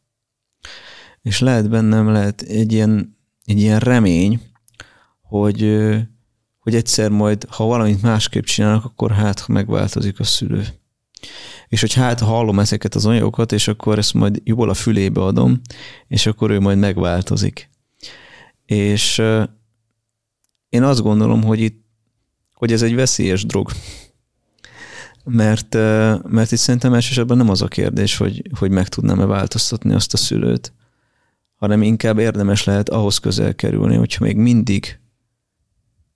[1.22, 4.42] És lehet bennem lehet egy ilyen, egy ilyen remény,
[5.22, 5.62] hogy
[6.66, 10.66] hogy egyszer majd, ha valamit másképp csinálnak, akkor hát megváltozik a szülő.
[11.68, 15.62] És hogy hát hallom ezeket az anyagokat, és akkor ezt majd jól a fülébe adom,
[16.08, 17.70] és akkor ő majd megváltozik.
[18.66, 19.22] És
[20.70, 21.84] én azt gondolom, hogy itt
[22.54, 23.72] hogy ez egy veszélyes drog.
[25.24, 25.74] Mert,
[26.24, 30.18] mert itt szerintem elsősorban nem az a kérdés, hogy, hogy meg tudnám-e változtatni azt a
[30.18, 30.74] szülőt,
[31.56, 35.00] hanem inkább érdemes lehet ahhoz közel kerülni, hogyha még mindig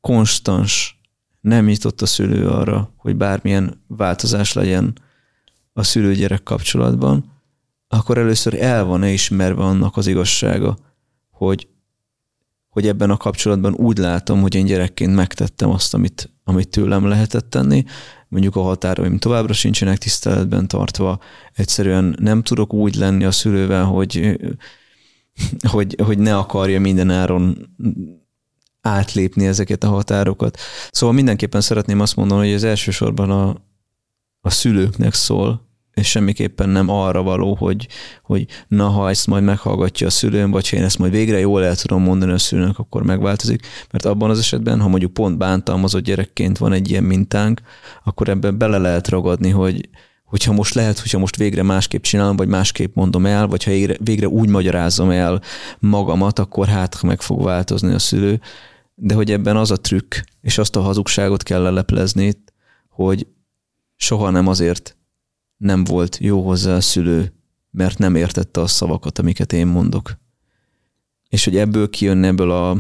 [0.02, 1.00] konstans,
[1.42, 4.94] nem nyitott a szülő arra, hogy bármilyen változás legyen
[5.74, 7.38] a szülő-gyerek kapcsolatban,
[7.88, 10.78] akkor először el van-e ismerve annak az igazsága,
[11.30, 11.68] hogy,
[12.70, 17.50] hogy ebben a kapcsolatban úgy látom, hogy én gyerekként megtettem azt, amit, amit tőlem lehetett
[17.50, 17.84] tenni,
[18.28, 21.20] mondjuk a határaim továbbra sincsenek tiszteletben tartva,
[21.54, 24.40] egyszerűen nem tudok úgy lenni a szülővel, hogy,
[25.72, 27.76] hogy, hogy ne akarja minden áron
[28.82, 30.58] átlépni ezeket a határokat.
[30.92, 33.56] Szóval mindenképpen szeretném azt mondani, hogy az elsősorban a,
[34.42, 35.68] a szülőknek szól,
[36.00, 37.88] és semmiképpen nem arra való, hogy,
[38.24, 41.64] hogy na, ha ezt majd meghallgatja a szülőm, vagy ha én ezt majd végre jól
[41.64, 43.68] el tudom mondani a szülőnek, akkor megváltozik.
[43.92, 47.62] Mert abban az esetben, ha mondjuk pont bántalmazott gyerekként van egy ilyen mintánk,
[48.04, 49.90] akkor ebben bele lehet ragadni, hogy,
[50.24, 54.28] hogyha most lehet, hogyha most végre másképp csinálom, vagy másképp mondom el, vagy ha végre
[54.28, 55.42] úgy magyarázom el
[55.80, 58.40] magamat, akkor hát meg fog változni a szülő.
[59.02, 62.34] De hogy ebben az a trükk, és azt a hazugságot kell leleplezni,
[62.90, 63.28] hogy
[63.96, 64.98] soha nem azért
[65.58, 67.34] nem volt jó hozzá a szülő,
[67.72, 70.18] mert nem értette a szavakat, amiket én mondok.
[71.30, 72.78] És hogy ebből kijönne ebből a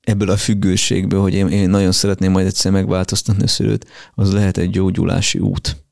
[0.00, 4.56] ebből a függőségből, hogy én, én nagyon szeretném majd egyszer megváltoztatni a szülőt, az lehet
[4.56, 5.84] egy gyógyulási út.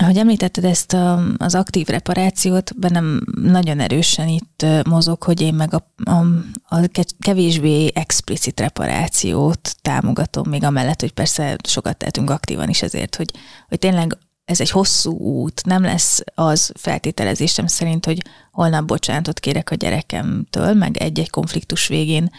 [0.00, 5.74] Ahogy említetted ezt a, az aktív reparációt, bennem nagyon erősen itt mozog, hogy én meg
[5.74, 6.24] a, a,
[6.68, 13.30] a kevésbé explicit reparációt támogatom, még amellett, hogy persze sokat tehetünk aktívan is ezért, hogy,
[13.68, 19.70] hogy tényleg ez egy hosszú út, nem lesz az feltételezésem szerint, hogy holnap bocsánatot kérek
[19.70, 22.30] a gyerekemtől, meg egy-egy konfliktus végén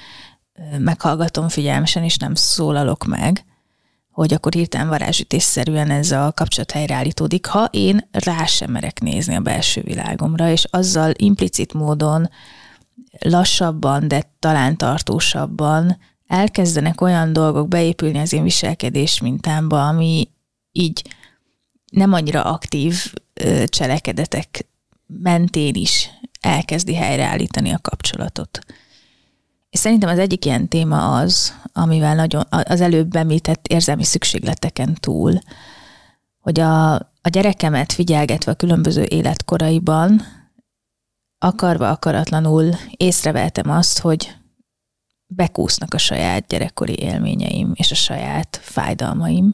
[0.77, 3.45] meghallgatom figyelmesen, és nem szólalok meg,
[4.19, 9.39] hogy akkor hirtelen varázsütésszerűen ez a kapcsolat helyreállítódik, ha én rá sem merek nézni a
[9.39, 12.29] belső világomra, és azzal implicit módon
[13.19, 20.29] lassabban, de talán tartósabban elkezdenek olyan dolgok beépülni az én viselkedés mintámba, ami
[20.71, 21.01] így
[21.91, 23.13] nem annyira aktív
[23.65, 24.67] cselekedetek
[25.07, 26.09] mentén is
[26.41, 28.59] elkezdi helyreállítani a kapcsolatot.
[29.69, 35.39] És szerintem az egyik ilyen téma az, amivel nagyon az előbb említett érzelmi szükségleteken túl,
[36.39, 40.21] hogy a, a gyerekemet figyelgetve a különböző életkoraiban
[41.39, 44.35] akarva akaratlanul észreveltem azt, hogy
[45.27, 49.53] bekúsznak a saját gyerekkori élményeim és a saját fájdalmaim.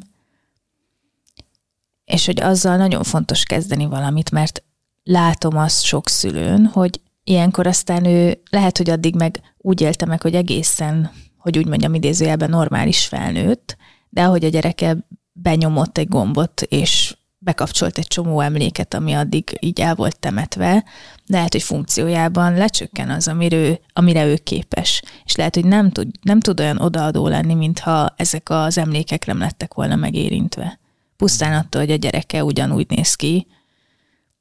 [2.05, 4.63] És hogy azzal nagyon fontos kezdeni valamit, mert
[5.03, 10.21] látom azt sok szülőn, hogy ilyenkor aztán ő lehet, hogy addig meg úgy élte meg,
[10.21, 13.77] hogy egészen, hogy úgy mondjam idézőjelben normális felnőtt,
[14.09, 14.97] de ahogy a gyereke
[15.33, 20.83] benyomott egy gombot, és bekapcsolt egy csomó emléket, ami addig így el volt temetve,
[21.25, 25.01] lehet, hogy funkciójában lecsökken az, amire ő, amire ő képes.
[25.23, 29.39] És lehet, hogy nem tud, nem tud olyan odaadó lenni, mintha ezek az emlékek nem
[29.39, 30.79] lettek volna megérintve.
[31.17, 33.47] Pusztán attól, hogy a gyereke ugyanúgy néz ki,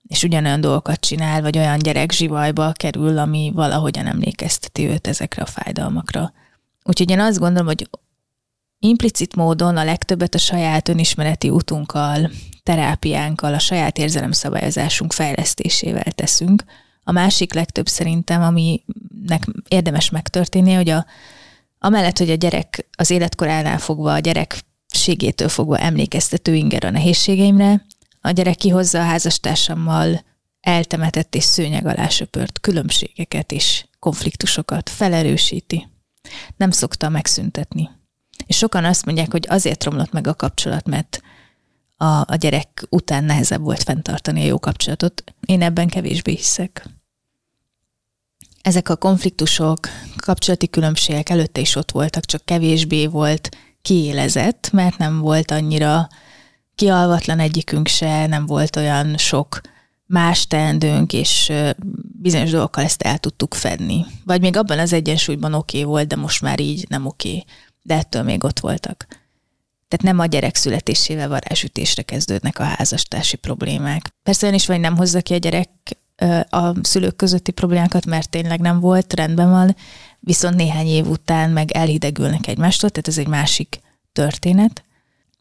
[0.09, 5.47] és ugyanolyan dolgokat csinál, vagy olyan gyerek zsivajba kerül, ami valahogyan emlékezteti őt ezekre a
[5.47, 6.33] fájdalmakra.
[6.83, 7.89] Úgyhogy én azt gondolom, hogy
[8.79, 12.31] implicit módon a legtöbbet a saját önismereti útunkkal,
[12.63, 16.65] terápiánkkal, a saját érzelemszabályozásunk fejlesztésével teszünk.
[17.05, 21.07] A másik legtöbb szerintem, aminek érdemes megtörténni, hogy a,
[21.79, 27.87] amellett, hogy a gyerek az életkoránál fogva, a gyerekségétől fogva emlékeztető inger a nehézségeimre,
[28.27, 30.25] a gyerek kihozza a házastársammal
[30.61, 35.89] eltemetett és szőnyeg alá söpört különbségeket és konfliktusokat, felerősíti.
[36.57, 37.91] Nem szokta megszüntetni.
[38.47, 41.21] És sokan azt mondják, hogy azért romlott meg a kapcsolat, mert
[41.97, 45.25] a, a gyerek után nehezebb volt fenntartani a jó kapcsolatot.
[45.47, 46.87] Én ebben kevésbé hiszek.
[48.63, 55.19] Ezek a konfliktusok, kapcsolati különbségek előtte is ott voltak, csak kevésbé volt kiélezett, mert nem
[55.19, 56.09] volt annyira
[56.75, 59.61] kialvatlan egyikünk se, nem volt olyan sok
[60.07, 61.53] más teendőnk, és
[62.23, 64.07] bizonyos dolgokkal ezt el tudtuk fedni.
[64.25, 67.29] Vagy még abban az egyensúlyban oké okay volt, de most már így nem oké.
[67.29, 67.45] Okay.
[67.83, 69.07] De ettől még ott voltak.
[69.89, 74.11] Tehát nem a gyerek születésével varázsütésre kezdődnek a házastársi problémák.
[74.23, 75.69] Persze olyan is vagy nem hozza ki a gyerek
[76.49, 79.77] a szülők közötti problémákat, mert tényleg nem volt, rendben van,
[80.21, 83.81] viszont néhány év után meg elhidegülnek egymástól, tehát ez egy másik
[84.13, 84.85] történet.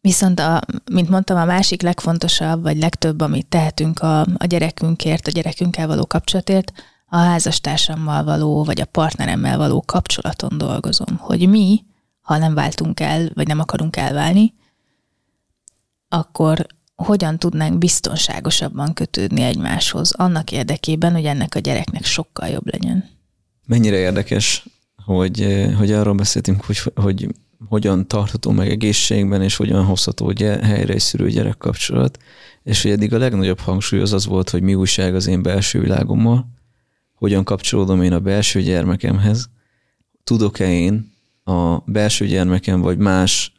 [0.04, 0.60] Viszont, a,
[0.92, 6.06] mint mondtam, a másik legfontosabb, vagy legtöbb, amit tehetünk a, a gyerekünkért, a gyerekünkkel való
[6.06, 6.72] kapcsolatért,
[7.06, 11.16] a házastársammal való, vagy a partneremmel való kapcsolaton dolgozom.
[11.16, 11.84] Hogy mi,
[12.20, 14.54] ha nem váltunk el, vagy nem akarunk elválni,
[16.08, 23.08] akkor hogyan tudnánk biztonságosabban kötődni egymáshoz, annak érdekében, hogy ennek a gyereknek sokkal jobb legyen.
[23.66, 24.66] Mennyire érdekes,
[25.04, 27.28] hogy, hogy arról beszéltünk, hogy, hogy
[27.68, 32.18] hogyan tartható meg egészségben, és hogyan hozható helyre egy szülő-gyerek kapcsolat,
[32.62, 35.80] és hogy eddig a legnagyobb hangsúly az az volt, hogy mi újság az én belső
[35.80, 36.48] világommal,
[37.14, 39.48] hogyan kapcsolódom én a belső gyermekemhez,
[40.24, 41.12] tudok-e én
[41.44, 43.52] a belső gyermekem vagy más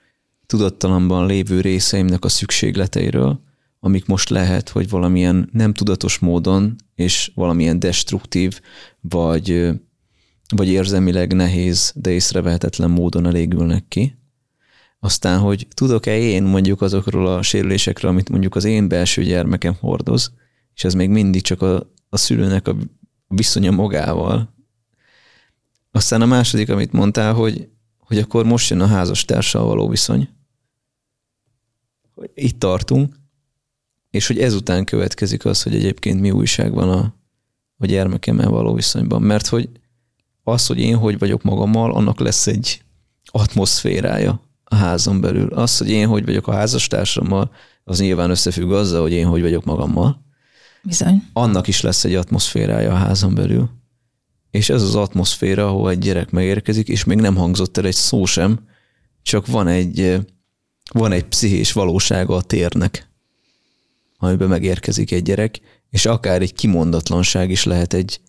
[0.45, 3.39] tudattalamban lévő részeimnek a szükségleteiről,
[3.79, 8.59] amik most lehet, hogy valamilyen nem tudatos módon és valamilyen destruktív
[9.01, 9.69] vagy,
[10.55, 14.17] vagy érzelmileg nehéz, de észrevehetetlen módon elégülnek ki.
[14.99, 20.33] Aztán, hogy tudok-e én mondjuk azokról a sérülésekről, amit mondjuk az én belső gyermekem hordoz,
[20.75, 22.75] és ez még mindig csak a, a szülőnek a
[23.27, 24.53] viszonya magával.
[25.91, 30.29] Aztán a második, amit mondtál, hogy, hogy akkor most jön a házastársal való viszony.
[32.33, 33.15] Itt tartunk,
[34.09, 37.15] és hogy ezután következik az, hogy egyébként mi újság van a,
[37.77, 39.21] a gyermekemmel való viszonyban.
[39.21, 39.69] Mert hogy
[40.47, 42.81] az, hogy én hogy vagyok magammal, annak lesz egy
[43.25, 45.47] atmoszférája a házon belül.
[45.47, 47.51] Az, hogy én hogy vagyok a házastársammal,
[47.83, 50.23] az nyilván összefügg azzal, hogy én hogy vagyok magammal.
[50.83, 51.23] Bizony.
[51.33, 53.69] Annak is lesz egy atmoszférája a házon belül.
[54.51, 58.25] És ez az atmoszféra, ahol egy gyerek megérkezik, és még nem hangzott el egy szó
[58.25, 58.59] sem,
[59.21, 60.19] csak van egy,
[60.91, 63.09] van egy pszichés valósága a térnek,
[64.17, 68.19] amiben megérkezik egy gyerek, és akár egy kimondatlanság is lehet egy,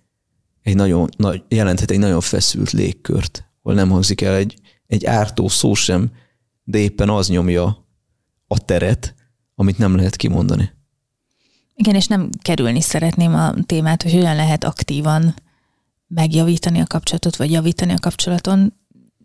[0.67, 1.09] egy nagyon,
[1.49, 6.11] jelenthet egy nagyon feszült légkört, hol nem hangzik el egy, egy ártó szó sem,
[6.65, 7.87] de éppen az nyomja
[8.47, 9.15] a teret,
[9.55, 10.71] amit nem lehet kimondani.
[11.75, 15.35] Igen, és nem kerülni szeretném a témát, hogy hogyan lehet aktívan
[16.07, 18.75] megjavítani a kapcsolatot, vagy javítani a kapcsolaton,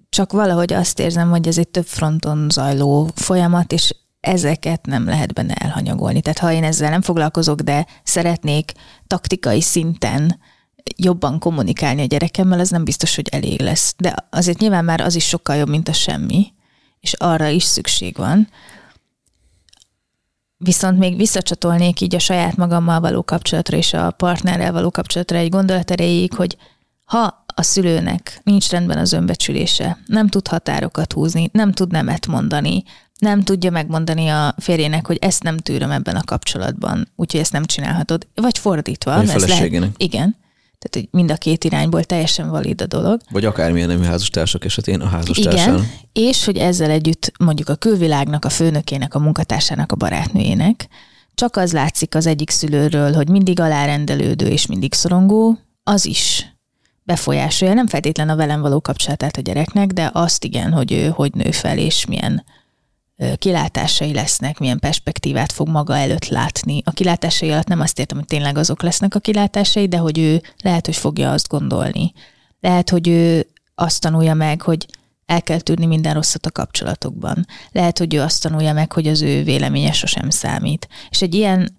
[0.09, 5.33] csak valahogy azt érzem, hogy ez egy több fronton zajló folyamat, és ezeket nem lehet
[5.33, 6.21] benne elhanyagolni.
[6.21, 8.71] Tehát ha én ezzel nem foglalkozok, de szeretnék
[9.07, 10.39] taktikai szinten
[11.03, 13.93] jobban kommunikálni a gyerekemmel, az nem biztos, hogy elég lesz.
[13.97, 16.53] De azért nyilván már az is sokkal jobb, mint a semmi,
[16.99, 18.47] és arra is szükség van.
[20.57, 25.49] Viszont még visszacsatolnék így a saját magammal való kapcsolatra és a partnerrel való kapcsolatra egy
[25.49, 26.57] gondolat erejéig, hogy
[27.05, 32.83] ha a szülőnek nincs rendben az önbecsülése, nem tud határokat húzni, nem tud nemet mondani,
[33.19, 37.65] nem tudja megmondani a férjének, hogy ezt nem tűröm ebben a kapcsolatban, úgyhogy ezt nem
[37.65, 38.27] csinálhatod.
[38.35, 39.15] Vagy fordítva.
[39.15, 40.35] Vagy ez lehet, igen.
[40.81, 43.21] Tehát, hogy mind a két irányból teljesen valid a dolog.
[43.29, 45.73] Vagy akármilyen nemű házastársak esetén a házastársán.
[45.73, 50.89] Igen, és hogy ezzel együtt mondjuk a külvilágnak, a főnökének, a munkatársának, a barátnőjének
[51.35, 56.45] csak az látszik az egyik szülőről, hogy mindig alárendelődő és mindig szorongó, az is
[57.03, 61.33] befolyásolja, nem feltétlen a velem való kapcsolatát a gyereknek, de azt igen, hogy ő hogy
[61.33, 62.43] nő fel, és milyen
[63.35, 66.81] kilátásai lesznek, milyen perspektívát fog maga előtt látni.
[66.85, 70.41] A kilátásai alatt nem azt értem, hogy tényleg azok lesznek a kilátásai, de hogy ő
[70.61, 72.13] lehet, hogy fogja azt gondolni.
[72.59, 74.85] Lehet, hogy ő azt tanulja meg, hogy
[75.25, 77.45] el kell tudni minden rosszat a kapcsolatokban.
[77.71, 80.87] Lehet, hogy ő azt tanulja meg, hogy az ő véleménye sosem számít.
[81.09, 81.77] És egy ilyen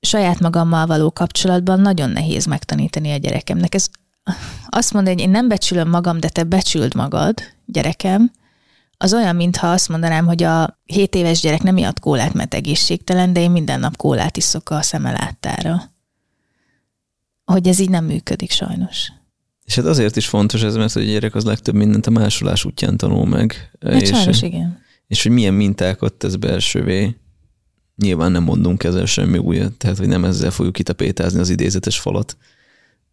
[0.00, 3.74] saját magammal való kapcsolatban nagyon nehéz megtanítani a gyerekemnek.
[3.74, 3.86] Ez
[4.68, 8.30] azt mondani, hogy én nem becsülöm magam, de te becsüld magad, gyerekem,
[8.98, 13.32] az olyan, mintha azt mondanám, hogy a 7 éves gyerek nem ihat kólát, mert egészségtelen,
[13.32, 15.82] de én minden nap kólát iszok a szeme láttára.
[17.44, 19.12] Hogy ez így nem működik sajnos.
[19.64, 22.96] És hát azért is fontos ez, mert a gyerek az legtöbb mindent a másolás útján
[22.96, 23.70] tanul meg.
[23.80, 24.84] Hát és, sajnos igen.
[25.06, 27.16] És hogy milyen mintákat tesz belsővé,
[27.96, 32.36] nyilván nem mondunk ezzel semmi újat, tehát hogy nem ezzel fogjuk kitapétázni az idézetes falat,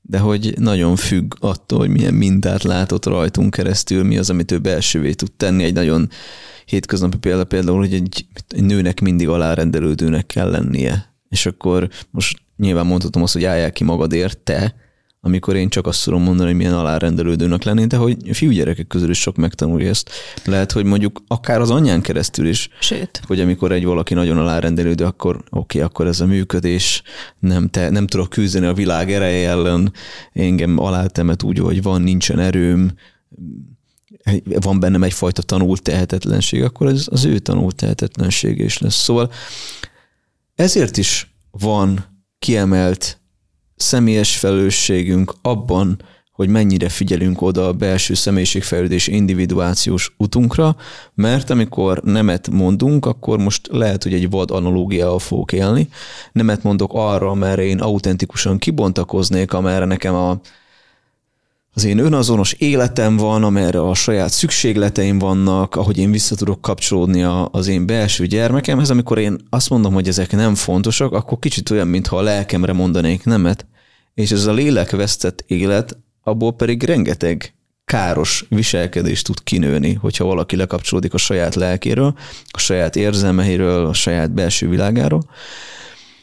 [0.05, 4.59] de hogy nagyon függ attól, hogy milyen mintát látott rajtunk keresztül, mi az, amit ő
[4.59, 5.63] belsővé tud tenni.
[5.63, 6.09] Egy nagyon
[6.65, 11.13] hétköznapi példa például, hogy egy, egy nőnek mindig alárendelődőnek kell lennie.
[11.29, 14.75] És akkor most nyilván mondhatom azt, hogy álljál ki magadért te,
[15.25, 19.19] amikor én csak azt tudom mondani, hogy milyen alárendelődőnek lenni, de hogy fiúgyerekek közül is
[19.19, 20.09] sok megtanulja ezt.
[20.45, 22.69] Lehet, hogy mondjuk akár az anyján keresztül is.
[22.79, 23.21] Sőt.
[23.27, 27.03] Hogy amikor egy valaki nagyon alárendelődő, akkor oké, okay, akkor ez a működés,
[27.39, 29.93] nem, te, nem tudok küzdeni a világ ereje ellen,
[30.33, 32.93] engem alátemet úgy, hogy van, nincsen erőm,
[34.43, 39.03] van bennem egyfajta tanult tehetetlenség, akkor ez az ő tanult tehetetlensége is lesz.
[39.03, 39.31] Szóval
[40.55, 42.05] ezért is van
[42.39, 43.21] kiemelt
[43.83, 45.97] személyes felelősségünk abban,
[46.33, 50.75] hogy mennyire figyelünk oda a belső személyiségfejlődés individuációs utunkra,
[51.13, 55.87] mert amikor nemet mondunk, akkor most lehet, hogy egy vad analógiával fogok élni.
[56.31, 60.39] Nemet mondok arra, amerre én autentikusan kibontakoznék, amerre nekem a,
[61.73, 67.23] az én önazonos életem van, amerre a saját szükségleteim vannak, ahogy én vissza tudok kapcsolódni
[67.51, 71.87] az én belső gyermekemhez, amikor én azt mondom, hogy ezek nem fontosak, akkor kicsit olyan,
[71.87, 73.65] mintha a lelkemre mondanék nemet,
[74.13, 77.53] és ez a lélekvesztett élet, abból pedig rengeteg
[77.85, 82.17] káros viselkedés tud kinőni, hogyha valaki lekapcsolódik a saját lelkéről,
[82.51, 85.29] a saját érzelmeiről, a saját belső világáról.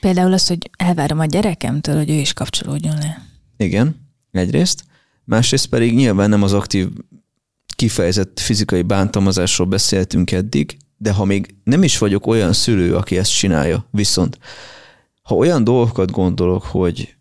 [0.01, 3.22] Például az, hogy elvárom a gyerekemtől, hogy ő is kapcsolódjon le.
[3.57, 4.84] Igen, egyrészt.
[5.24, 6.88] Másrészt pedig nyilván nem az aktív
[7.66, 13.36] kifejezett fizikai bántalmazásról beszéltünk eddig, de ha még nem is vagyok olyan szülő, aki ezt
[13.36, 14.38] csinálja, viszont
[15.22, 17.14] ha olyan dolgokat gondolok, hogy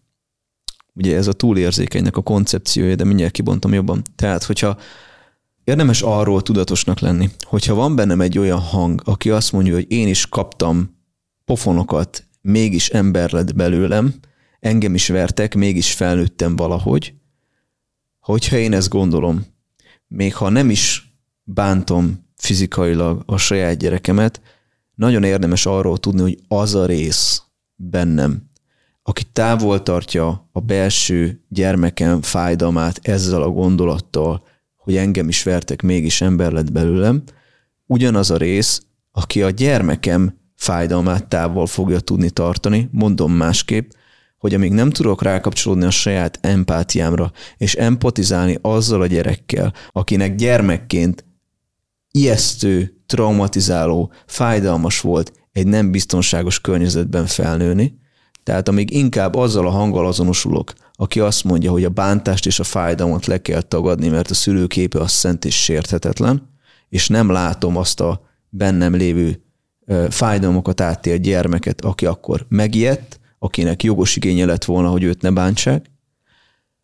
[0.99, 4.01] ugye ez a túlérzékenynek a koncepciója, de mindjárt kibontom jobban.
[4.15, 4.77] Tehát, hogyha
[5.63, 10.07] érdemes arról tudatosnak lenni, hogyha van bennem egy olyan hang, aki azt mondja, hogy én
[10.07, 10.97] is kaptam
[11.45, 14.13] pofonokat, mégis ember lett belőlem,
[14.59, 17.13] engem is vertek, mégis felnőttem valahogy,
[18.19, 19.45] hogyha én ezt gondolom,
[20.07, 24.41] még ha nem is bántom fizikailag a saját gyerekemet,
[24.95, 27.43] nagyon érdemes arról tudni, hogy az a rész
[27.75, 28.48] bennem,
[29.09, 34.43] aki távol tartja a belső gyermekem fájdalmát ezzel a gondolattal,
[34.75, 37.23] hogy engem is vertek, mégis ember lett belőlem,
[37.85, 38.81] ugyanaz a rész,
[39.11, 43.91] aki a gyermekem fájdalmát távol fogja tudni tartani, mondom másképp,
[44.37, 51.25] hogy amíg nem tudok rákapcsolódni a saját empátiámra, és empatizálni azzal a gyerekkel, akinek gyermekként
[52.11, 57.98] ijesztő, traumatizáló, fájdalmas volt egy nem biztonságos környezetben felnőni,
[58.49, 62.63] tehát amíg inkább azzal a hanggal azonosulok, aki azt mondja, hogy a bántást és a
[62.63, 66.49] fájdalmat le kell tagadni, mert a szülőképe az szent és sérthetetlen,
[66.89, 69.43] és nem látom azt a bennem lévő
[70.09, 75.85] fájdalmakat átélt gyermeket, aki akkor megijedt, akinek jogos igénye lett volna, hogy őt ne bántsák,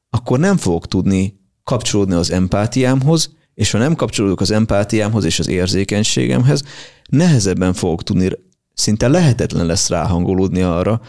[0.09, 5.47] akkor nem fogok tudni kapcsolódni az empátiámhoz, és ha nem kapcsolódok az empátiámhoz és az
[5.47, 6.63] érzékenységemhez,
[7.09, 8.29] nehezebben fogok tudni,
[8.73, 11.01] szinte lehetetlen lesz ráhangolódni arra,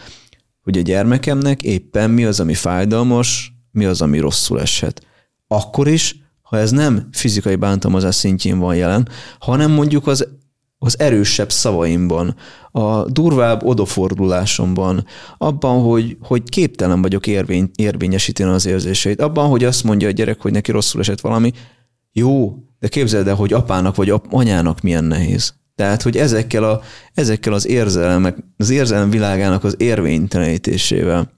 [0.67, 5.05] hogy a gyermekemnek éppen mi az, ami fájdalmas, mi az, ami rosszul eshet.
[5.47, 9.09] Akkor is, ha ez nem fizikai bántalmazás szintjén van jelen,
[9.39, 10.27] hanem mondjuk az,
[10.77, 12.35] az erősebb szavaimban,
[12.71, 15.05] a durvább odafordulásomban,
[15.37, 20.41] abban, hogy, hogy képtelen vagyok érvény, érvényesíteni az érzéseit, abban, hogy azt mondja a gyerek,
[20.41, 21.51] hogy neki rosszul esett valami,
[22.11, 25.53] jó, de képzeld el, hogy apának vagy anyának milyen nehéz.
[25.77, 26.81] Tehát, hogy ezekkel, a,
[27.13, 31.31] ezekkel az érzelmek, az érzelem világának az érvénytelenítésével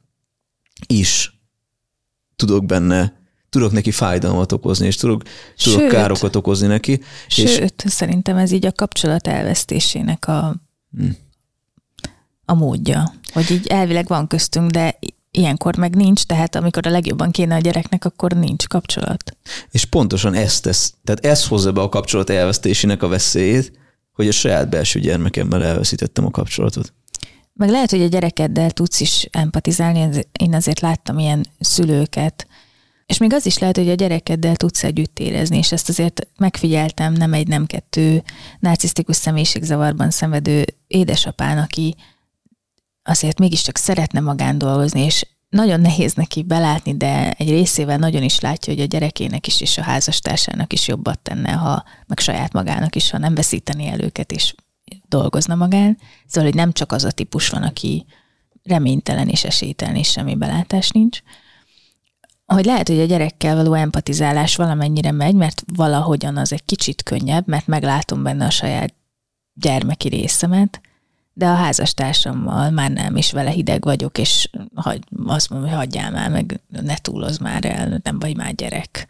[0.88, 1.40] is
[2.36, 5.24] tudok benne, tudok neki fájdalmat okozni, és tudok,
[5.64, 7.02] tudok sőt, károkat okozni neki.
[7.28, 10.56] Sőt, és, szerintem ez így a kapcsolat elvesztésének a,
[10.98, 11.18] hmm.
[12.46, 13.14] a módja.
[13.34, 15.00] Hogy így elvileg van köztünk, de
[15.32, 19.38] ilyenkor meg nincs, tehát amikor a legjobban kéne a gyereknek, akkor nincs kapcsolat.
[19.72, 23.78] És pontosan ezt tesz, tehát ez hozza be a kapcsolat elvesztésének a veszélyét,
[24.20, 26.93] hogy a saját belső gyermekemmel elveszítettem a kapcsolatot.
[27.53, 32.47] Meg lehet, hogy a gyerekeddel tudsz is empatizálni, én azért láttam ilyen szülőket,
[33.05, 37.13] és még az is lehet, hogy a gyerekeddel tudsz együtt érezni, és ezt azért megfigyeltem,
[37.13, 38.24] nem egy, nem kettő
[38.59, 41.95] narcisztikus személyiségzavarban szenvedő édesapán, aki
[43.03, 48.39] azért mégiscsak szeretne magán dolgozni, és nagyon nehéz neki belátni, de egy részével nagyon is
[48.39, 52.95] látja, hogy a gyerekének is és a házastársának is jobbat tenne, ha meg saját magának
[52.95, 54.56] is, ha nem veszíteni el őket, és
[55.08, 55.97] dolgozna magán.
[56.28, 58.06] Szóval, hogy nem csak az a típus van, aki
[58.64, 61.20] reménytelen és esélytelen, és semmi belátás nincs.
[62.45, 67.47] Hogy lehet, hogy a gyerekkel való empatizálás valamennyire megy, mert valahogyan az egy kicsit könnyebb,
[67.47, 68.93] mert meglátom benne a saját
[69.54, 70.82] gyermeki részemet,
[71.40, 76.12] de a házastársammal már nem, és vele hideg vagyok, és hagy, azt mondom, hogy hagyjál
[76.12, 79.08] már, meg ne túloz már el, nem vagy már gyerek.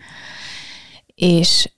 [1.15, 1.71] És,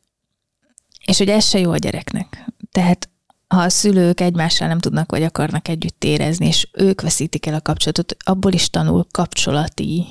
[1.05, 2.45] és hogy ez se jó a gyereknek.
[2.71, 3.09] Tehát
[3.47, 7.61] ha a szülők egymással nem tudnak vagy akarnak együtt érezni, és ők veszítik el a
[7.61, 10.05] kapcsolatot, abból is tanul kapcsolati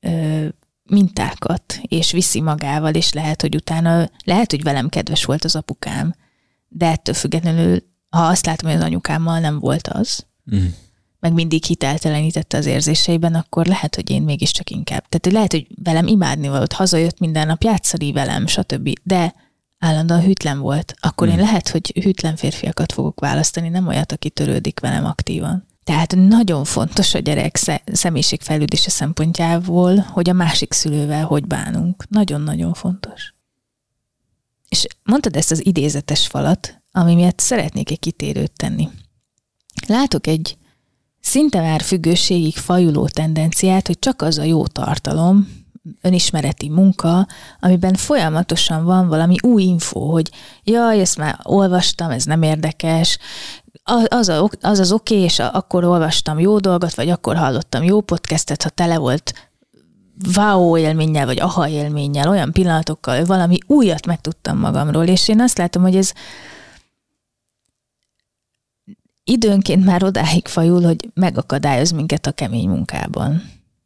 [0.00, 0.46] ö,
[0.82, 6.14] mintákat, és viszi magával, és lehet, hogy utána, lehet, hogy velem kedves volt az apukám,
[6.68, 10.66] de ettől függetlenül ha azt látom, hogy az anyukámmal nem volt az, mm.
[11.20, 15.04] meg mindig hiteltelenítette az érzéseiben, akkor lehet, hogy én mégiscsak inkább.
[15.08, 18.92] Tehát lehet, hogy velem imádni volt, hazajött minden nap, játszani velem, stb.
[19.02, 19.34] De
[19.78, 20.94] állandóan hűtlen volt.
[21.00, 21.30] Akkor mm.
[21.30, 25.66] én lehet, hogy hűtlen férfiakat fogok választani, nem olyat, aki törődik velem aktívan.
[25.84, 32.04] Tehát nagyon fontos a gyerek személyiségfejlődése szempontjából, hogy a másik szülővel hogy bánunk.
[32.08, 33.34] Nagyon-nagyon fontos.
[34.68, 38.88] És mondtad ezt az idézetes falat, ami miatt szeretnék egy kitérőt tenni.
[39.86, 40.56] Látok egy
[41.20, 45.60] szinte már függőségig fajuló tendenciát, hogy csak az a jó tartalom,
[46.00, 47.26] önismereti munka,
[47.60, 50.30] amiben folyamatosan van valami új info, hogy
[50.62, 53.18] jaj, ezt már olvastam, ez nem érdekes,
[54.08, 58.00] az, a, az az oké, okay, és akkor olvastam jó dolgot, vagy akkor hallottam jó
[58.00, 59.50] podcastet, ha tele volt
[60.36, 65.82] wow élménnyel, vagy aha élménnyel, olyan pillanatokkal, valami újat megtudtam magamról, és én azt látom,
[65.82, 66.12] hogy ez
[69.32, 73.42] időnként már odáig fajul, hogy megakadályoz minket a kemény munkában.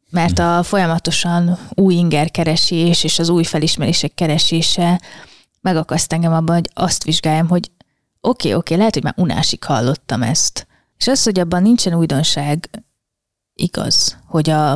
[0.09, 5.01] Mert a folyamatosan új inger keresés és az új felismerések keresése
[5.61, 7.71] megakaszt engem abban, hogy azt vizsgáljam, hogy
[8.21, 10.67] oké, okay, oké, okay, lehet, hogy már unásig hallottam ezt.
[10.97, 12.69] És az, hogy abban nincsen újdonság,
[13.53, 14.71] igaz, hogy a,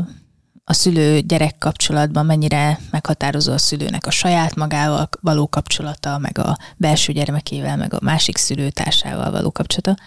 [0.64, 7.14] a szülő-gyerek kapcsolatban mennyire meghatározó a szülőnek a saját magával való kapcsolata, meg a belső
[7.14, 10.02] gyermekével, meg a másik szülőtársával való kapcsolata.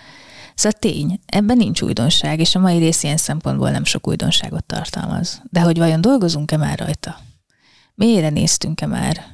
[0.54, 5.42] Szóval tény, ebben nincs újdonság, és a mai rész ilyen szempontból nem sok újdonságot tartalmaz.
[5.50, 7.18] De hogy vajon dolgozunk-e már rajta?
[7.94, 9.24] Mélyre néztünk-e már?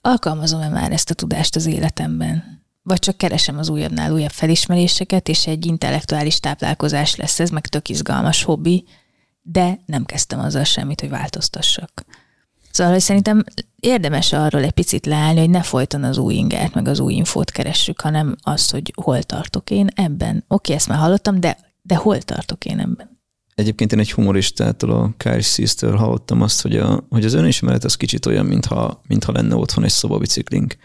[0.00, 2.62] Alkalmazom-e már ezt a tudást az életemben?
[2.82, 7.88] Vagy csak keresem az újabbnál újabb felismeréseket, és egy intellektuális táplálkozás lesz ez, meg tök
[7.88, 8.84] izgalmas hobbi,
[9.42, 12.04] de nem kezdtem azzal semmit, hogy változtassak.
[12.78, 13.44] Szóval hogy szerintem
[13.80, 17.50] érdemes arról egy picit leállni, hogy ne folyton az új ingert, meg az új infót
[17.50, 20.44] keressük, hanem azt, hogy hol tartok én ebben.
[20.48, 23.20] Oké, ezt már hallottam, de, de hol tartok én ebben?
[23.54, 27.94] Egyébként én egy humoristától, a Kyle Seastől hallottam azt, hogy, a, hogy az önismeret az
[27.94, 30.76] kicsit olyan, mintha, mintha lenne otthon egy szobabiciklink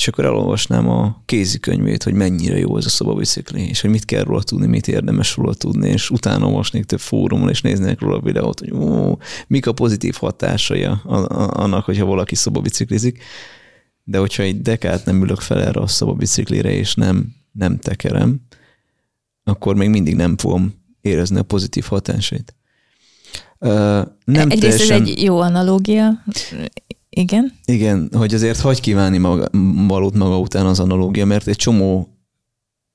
[0.00, 4.22] és akkor elolvasnám a kézikönyvét, hogy mennyire jó ez a szobabicikli, és hogy mit kell
[4.22, 8.20] róla tudni, mit érdemes róla tudni, és utána olvasnék több fórumon, és néznék róla a
[8.20, 13.22] videót, hogy ó, mik a pozitív hatásai annak, hogyha valaki szobabiciklizik.
[14.04, 18.40] De hogyha egy dekát nem ülök fel erre a szobabiciklire, és nem, nem tekerem,
[19.44, 22.54] akkor még mindig nem fogom érezni a pozitív hatásait.
[23.58, 23.70] Uh,
[24.24, 25.02] nem Egyrészt teljesen...
[25.02, 26.22] ez egy jó analógia,
[27.10, 27.52] igen.
[27.64, 29.48] Igen, hogy azért hagy kívánni maga,
[29.86, 32.08] valót maga után az analógia, mert egy csomó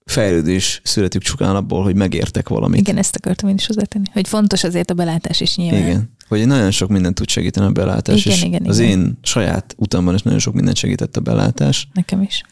[0.06, 2.80] fejlődés születik csukán abból, hogy megértek valamit.
[2.80, 5.82] Igen, ezt akartam én is hozzátenni, hogy fontos azért a belátás is nyilván.
[5.82, 8.92] Igen, hogy nagyon sok mindent tud segíteni a belátás, igen, és igen, az igen.
[8.92, 11.88] én saját utamban is nagyon sok mindent segített a belátás.
[11.94, 12.44] Nekem is.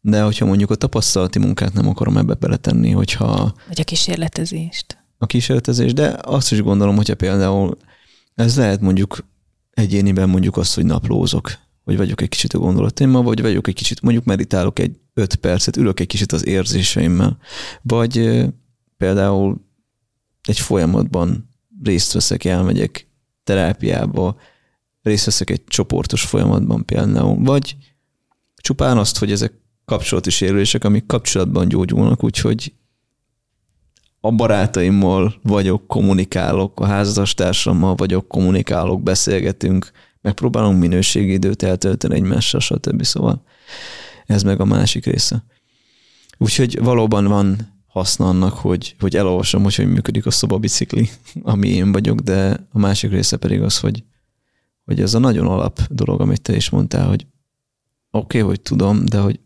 [0.00, 3.54] De hogyha mondjuk a tapasztalati munkát nem akarom ebbe beletenni, hogyha...
[3.68, 4.98] Vagy a kísérletezést.
[5.18, 7.76] A kísérletezést, de azt is gondolom, hogyha például
[8.34, 9.24] ez lehet mondjuk
[9.72, 11.52] egyéniben mondjuk azt, hogy naplózok,
[11.84, 15.76] hogy vagyok egy kicsit a gondolataimmal, vagy vagyok egy kicsit, mondjuk meditálok egy öt percet,
[15.76, 17.38] ülök egy kicsit az érzéseimmel,
[17.82, 18.44] vagy
[18.96, 19.60] például
[20.42, 21.48] egy folyamatban
[21.82, 23.06] részt veszek, elmegyek
[23.44, 24.36] terápiába,
[25.02, 27.76] részt veszek egy csoportos folyamatban például, vagy
[28.56, 29.52] csupán azt, hogy ezek
[29.84, 32.74] kapcsolati sérülések, amik kapcsolatban gyógyulnak, úgyhogy
[34.24, 43.04] a barátaimmal vagyok, kommunikálok, a házastársammal vagyok, kommunikálok, beszélgetünk, megpróbálunk minőségi időt eltölteni egymással, stb.
[43.04, 43.42] Szóval
[44.26, 45.44] ez meg a másik része.
[46.38, 51.10] Úgyhogy valóban van haszna annak, hogy, hogy elolvasom, hogy hogy működik a szobabicikli,
[51.42, 54.04] ami én vagyok, de a másik része pedig az, hogy,
[54.84, 57.26] hogy ez a nagyon alap dolog, amit te is mondtál, hogy
[58.10, 59.40] oké, okay, hogy tudom, de hogy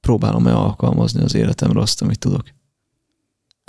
[0.00, 2.42] próbálom-e alkalmazni az életemre azt, amit tudok.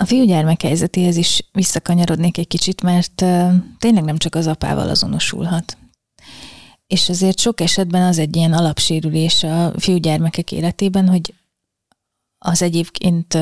[0.02, 3.24] A fiúgyermek helyzetéhez is visszakanyarodnék egy kicsit, mert
[3.78, 5.76] tényleg nem csak az apával azonosulhat.
[6.86, 11.34] És azért sok esetben az egy ilyen alapsérülés a fiúgyermekek életében, hogy
[12.38, 13.32] az egyébként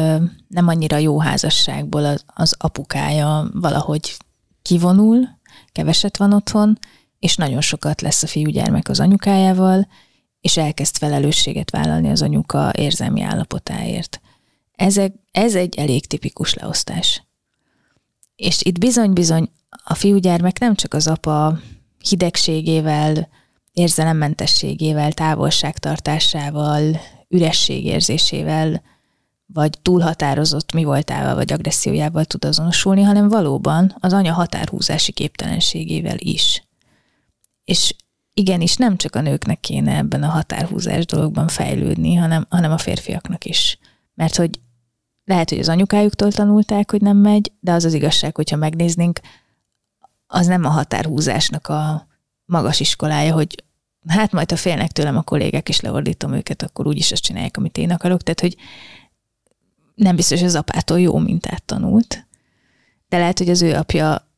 [0.48, 4.16] nem annyira jó házasságból az, az apukája valahogy
[4.62, 5.28] kivonul,
[5.72, 6.78] keveset van otthon,
[7.18, 9.88] és nagyon sokat lesz a fiúgyermek az anyukájával,
[10.40, 14.20] és elkezd felelősséget vállalni az anyuka érzelmi állapotáért.
[14.80, 17.22] Ezek, ez egy elég tipikus leosztás.
[18.36, 19.50] És itt bizony-bizony
[19.84, 21.58] a fiúgyermek nem csak az apa
[22.08, 23.28] hidegségével,
[23.72, 28.82] érzelemmentességével, távolságtartásával, ürességérzésével,
[29.46, 36.64] vagy túlhatározott mi voltával, vagy agressziójával tud azonosulni, hanem valóban az anya határhúzási képtelenségével is.
[37.64, 37.94] És
[38.34, 43.44] igenis nem csak a nőknek kéne ebben a határhúzás dologban fejlődni, hanem, hanem a férfiaknak
[43.44, 43.78] is.
[44.14, 44.60] Mert hogy
[45.30, 49.20] lehet, hogy az anyukájuktól tanulták, hogy nem megy, de az az igazság, hogyha megnéznénk,
[50.26, 52.06] az nem a határhúzásnak a
[52.44, 53.64] magas iskolája, hogy
[54.06, 57.78] hát majd ha félnek tőlem a kollégák, és leordítom őket, akkor úgyis azt csinálják, amit
[57.78, 58.22] én akarok.
[58.22, 58.56] Tehát, hogy
[59.94, 62.26] nem biztos, hogy az apától jó mintát tanult,
[63.08, 64.28] de lehet, hogy az ő apja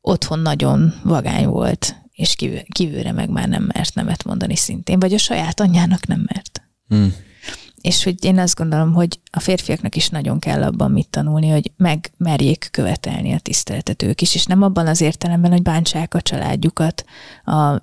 [0.00, 5.14] otthon nagyon vagány volt, és kívül, kívülre meg már nem mert nemet mondani szintén, vagy
[5.14, 6.62] a saját anyjának nem mert.
[6.88, 7.14] Hmm.
[7.80, 11.72] És hogy én azt gondolom, hogy a férfiaknak is nagyon kell abban mit tanulni, hogy
[11.76, 17.04] megmerjék követelni a tiszteletet ők is, és nem abban az értelemben, hogy bántsák a családjukat,
[17.44, 17.80] a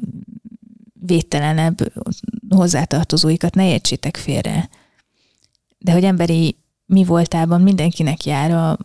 [0.94, 1.94] védtelenebb
[2.50, 4.70] hozzátartozóikat, ne értsétek félre.
[5.78, 8.78] De hogy emberi mi voltában mindenkinek jár a,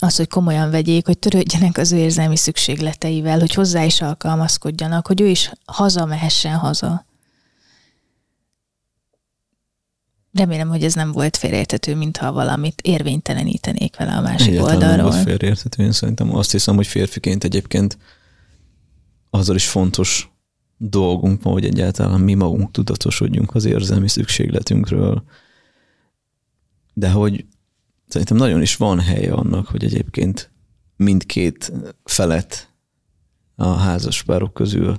[0.00, 5.20] az, hogy komolyan vegyék, hogy törődjenek az ő érzelmi szükségleteivel, hogy hozzá is alkalmazkodjanak, hogy
[5.20, 7.06] ő is hazamehessen haza.
[10.34, 14.96] Remélem, hogy ez nem volt félreértető, mintha valamit érvénytelenítenék vele a másik Egyáltalán oldalról.
[14.96, 17.98] nem volt félreértető, én szerintem azt hiszem, hogy férfiként egyébként
[19.30, 20.32] azzal is fontos
[20.76, 25.24] dolgunk ma, hogy egyáltalán mi magunk tudatosodjunk az érzelmi szükségletünkről.
[26.94, 27.46] De hogy
[28.08, 30.50] szerintem nagyon is van helye annak, hogy egyébként
[30.96, 31.72] mindkét
[32.04, 32.72] felet
[33.54, 34.96] a házaspárok közül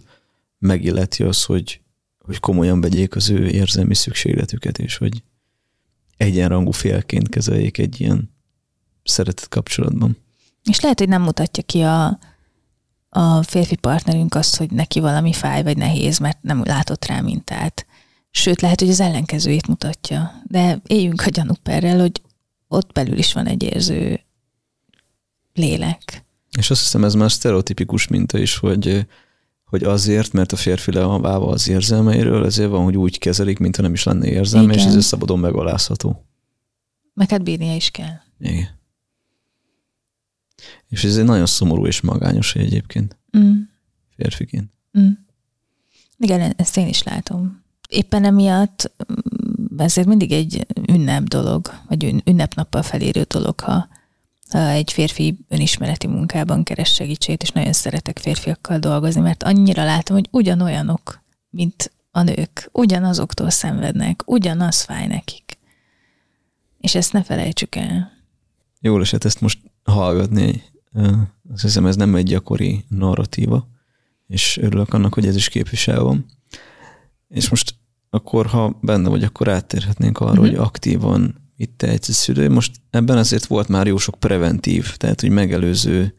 [0.59, 1.81] megilleti az, hogy,
[2.25, 5.23] hogy komolyan vegyék az ő érzelmi szükségletüket, és hogy
[6.17, 8.33] egyenrangú félként kezeljék egy ilyen
[9.03, 10.17] szeretett kapcsolatban.
[10.63, 12.19] És lehet, hogy nem mutatja ki a,
[13.09, 17.85] a férfi partnerünk azt, hogy neki valami fáj vagy nehéz, mert nem látott rá mintát.
[18.31, 20.31] Sőt, lehet, hogy az ellenkezőjét mutatja.
[20.43, 22.21] De éljünk a gyanúperrel, hogy
[22.67, 24.19] ott belül is van egy érző
[25.53, 26.25] lélek.
[26.57, 29.05] És azt hiszem, ez már sztereotipikus minta is, hogy,
[29.79, 33.59] hogy azért, mert a férfi le van válva az érzelmeiről, ezért van, hogy úgy kezelik,
[33.59, 34.87] mintha nem is lenne érzelme, Igen.
[34.87, 36.25] és ez szabadon megalázható.
[37.13, 38.15] Meg hát bírnia is kell.
[38.39, 38.67] Igen.
[40.87, 43.53] És ez egy nagyon szomorú és magányos egyébként Mm.
[44.15, 44.71] férfiként.
[44.99, 45.09] Mm.
[46.17, 47.63] Igen, ezt én is látom.
[47.89, 53.87] Éppen emiatt mm, ezért mindig egy ünnep dolog, vagy ün- ünnepnappal felérő dolog, ha
[54.49, 60.27] egy férfi önismereti munkában keres segítséget, és nagyon szeretek férfiakkal dolgozni, mert annyira látom, hogy
[60.31, 65.57] ugyanolyanok, mint a nők, ugyanazoktól szenvednek, ugyanaz fáj nekik.
[66.77, 68.11] És ezt ne felejtsük el.
[68.79, 70.63] Jól esett ezt most hallgatni.
[71.53, 73.67] Azt hiszem, ez nem egy gyakori narratíva,
[74.27, 76.25] és örülök annak, hogy ez is képvisel van.
[77.27, 77.75] És most
[78.09, 80.39] akkor, ha benne vagy, akkor áttérhetnénk arra, Mhm.
[80.41, 80.55] uh-huh.
[80.57, 82.49] hogy aktívan mit tehetsz a szülő.
[82.49, 86.13] Most ebben azért volt már jó sok preventív, tehát hogy megelőző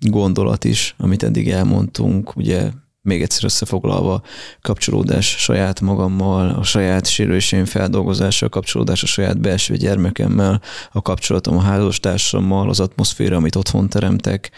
[0.00, 2.70] gondolat is, amit eddig elmondtunk, ugye
[3.02, 4.22] még egyszer összefoglalva,
[4.60, 10.60] kapcsolódás saját magammal, a saját sérüléseim feldolgozása, a kapcsolódás a saját belső gyermekemmel,
[10.92, 14.50] a kapcsolatom a házastársammal, az atmoszféra, amit otthon teremtek,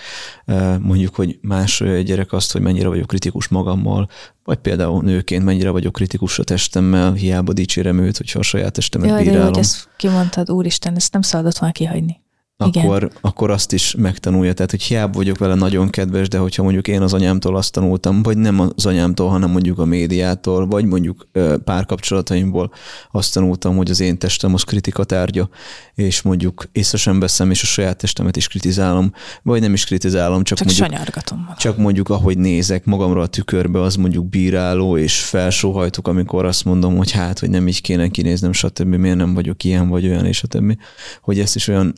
[0.80, 4.08] mondjuk, hogy másolja egy gyerek azt, hogy mennyire vagyok kritikus magammal,
[4.44, 9.08] vagy például nőként mennyire vagyok kritikus a testemmel, hiába dicsérem őt, hogyha a saját testemet
[9.08, 12.23] Jaj, bírálom hogy ezt kimondtad, úristen, ezt nem szabadott volna kihagyni.
[12.64, 12.84] Igen.
[12.84, 14.52] akkor, akkor azt is megtanulja.
[14.52, 18.22] Tehát, hogy hiába vagyok vele nagyon kedves, de hogyha mondjuk én az anyámtól azt tanultam,
[18.22, 21.28] vagy nem az anyámtól, hanem mondjuk a médiától, vagy mondjuk
[21.64, 22.72] párkapcsolataimból
[23.12, 25.48] azt tanultam, hogy az én testem az kritika tárgya,
[25.94, 30.42] és mondjuk észre sem veszem, és a saját testemet is kritizálom, vagy nem is kritizálom,
[30.42, 31.56] csak, Csak mondjuk sanyargatom magam.
[31.56, 36.96] csak mondjuk ahogy nézek magamra a tükörbe, az mondjuk bíráló, és felsóhajtok, amikor azt mondom,
[36.96, 38.94] hogy hát, hogy nem így kéne kinéznem, stb.
[38.94, 40.76] Miért nem vagyok ilyen, vagy olyan, és stb.
[41.20, 41.94] Hogy ezt is olyan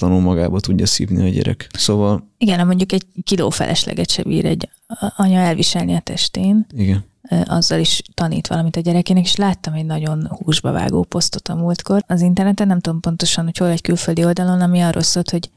[0.00, 1.66] láthatatlanul magába tudja szívni a gyerek.
[1.72, 4.68] Szóval Igen, mondjuk egy kiló felesleget se bír egy
[5.16, 7.04] anya elviselni a testén, igen.
[7.44, 12.04] azzal is tanít valamit a gyerekének, és láttam egy nagyon húsba vágó posztot a múltkor.
[12.06, 15.50] Az interneten nem tudom pontosan, hogy hol egy külföldi oldalon, ami arról szólt, hogy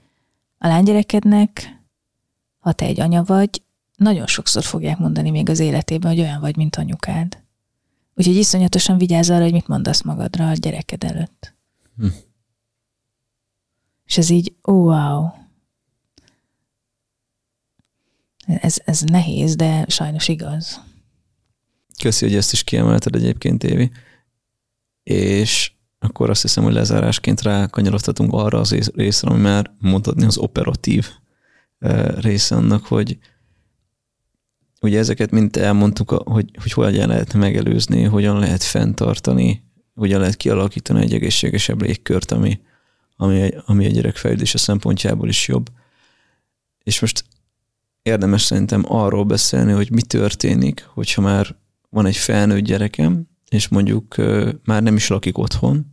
[0.58, 1.82] a lánygyerekednek,
[2.60, 3.62] ha te egy anya vagy,
[3.96, 7.42] nagyon sokszor fogják mondani még az életében, hogy olyan vagy, mint anyukád.
[8.16, 11.54] Úgyhogy iszonyatosan vigyázz arra, hogy mit mondasz magadra a gyereked előtt.
[11.98, 12.08] Hm.
[14.06, 15.28] És ez így, wow.
[18.46, 20.82] Ez, ez nehéz, de sajnos igaz.
[22.02, 23.92] Köszi, hogy ezt is kiemelted egyébként, Évi.
[25.04, 30.38] És akkor azt hiszem, hogy lezárásként rákanyarodhatunk arra az ész- részre, ami már mondhatni az
[30.38, 31.10] operatív
[31.80, 33.18] eh, része annak, hogy
[34.82, 41.02] ugye ezeket mind elmondtuk, hogy, hogy hogyan lehet megelőzni, hogyan lehet fenntartani, hogyan lehet kialakítani
[41.02, 42.60] egy egészségesebb légkört, ami,
[43.24, 45.70] ami, ami a gyerek fejlődése szempontjából is jobb.
[46.84, 47.26] És most
[48.02, 51.56] érdemes szerintem arról beszélni, hogy mi történik, hogyha már
[51.90, 54.16] van egy felnőtt gyerekem, és mondjuk
[54.64, 55.86] már nem is lakik otthon,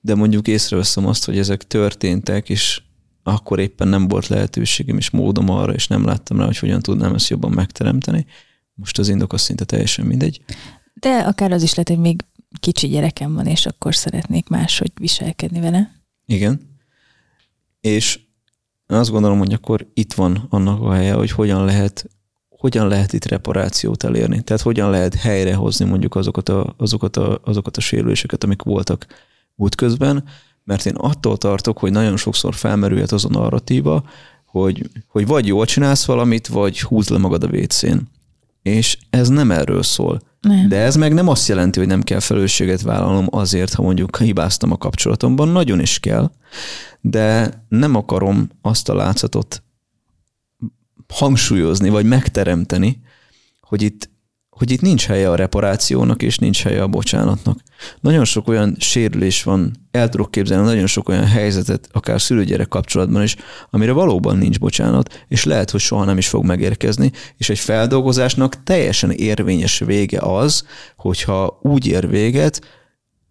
[0.00, 2.82] de mondjuk észreveszem azt, hogy ezek történtek, és
[3.22, 7.14] akkor éppen nem volt lehetőségem és módom arra, és nem láttam rá, hogy hogyan tudnám
[7.14, 8.26] ezt jobban megteremteni.
[8.74, 10.40] Most az indok az szinte teljesen mindegy.
[10.94, 12.24] De akár az is lehet, hogy még
[12.60, 15.99] kicsi gyerekem van, és akkor szeretnék máshogy viselkedni vele.
[16.30, 16.78] Igen.
[17.80, 18.20] És
[18.86, 22.10] azt gondolom, hogy akkor itt van annak a helye, hogy hogyan lehet
[22.48, 24.42] hogyan lehet itt reparációt elérni.
[24.42, 29.06] Tehát hogyan lehet helyrehozni mondjuk azokat a, azokat a, azokat a sérüléseket, amik voltak
[29.56, 30.24] útközben,
[30.64, 34.04] mert én attól tartok, hogy nagyon sokszor felmerülhet az a narratíva,
[34.44, 38.08] hogy, hogy vagy jól csinálsz valamit, vagy húzd le magad a vécén.
[38.62, 40.20] És ez nem erről szól.
[40.40, 40.68] Nem.
[40.68, 44.72] De ez meg nem azt jelenti, hogy nem kell felelősséget vállalnom azért, ha mondjuk hibáztam
[44.72, 46.30] a kapcsolatomban, nagyon is kell,
[47.00, 49.62] de nem akarom azt a látszatot
[51.08, 53.00] hangsúlyozni, vagy megteremteni,
[53.60, 54.10] hogy itt
[54.60, 57.58] hogy itt nincs helye a reparációnak, és nincs helye a bocsánatnak.
[58.00, 63.22] Nagyon sok olyan sérülés van, el tudok képzelni nagyon sok olyan helyzetet, akár szülőgyerek kapcsolatban
[63.22, 63.36] is,
[63.70, 68.62] amire valóban nincs bocsánat, és lehet, hogy soha nem is fog megérkezni, és egy feldolgozásnak
[68.62, 70.64] teljesen érvényes vége az,
[70.96, 72.60] hogyha úgy ér véget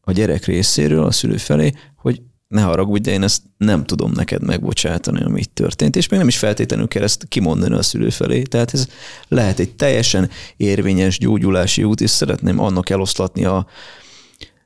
[0.01, 4.43] a gyerek részéről, a szülő felé, hogy ne haragudj, de én ezt nem tudom neked
[4.45, 8.41] megbocsátani, ami itt történt, és még nem is feltétlenül kell ezt kimondani a szülő felé.
[8.41, 8.87] Tehát ez
[9.27, 13.67] lehet egy teljesen érvényes gyógyulási út, és szeretném annak eloszlatni a,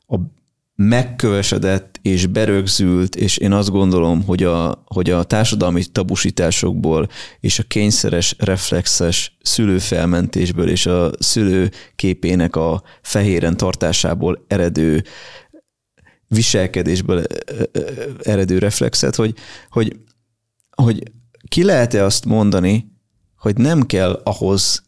[0.08, 0.16] a
[0.76, 7.08] megkövesedett és berögzült, és én azt gondolom, hogy a, hogy a társadalmi tabusításokból
[7.40, 15.04] és a kényszeres, reflexes szülőfelmentésből és a szülő képének a fehéren tartásából eredő
[16.28, 17.24] viselkedésből
[18.22, 19.36] eredő reflexet, hogy,
[19.70, 20.00] hogy,
[20.76, 21.12] hogy
[21.48, 22.92] ki lehet-e azt mondani,
[23.38, 24.84] hogy nem kell ahhoz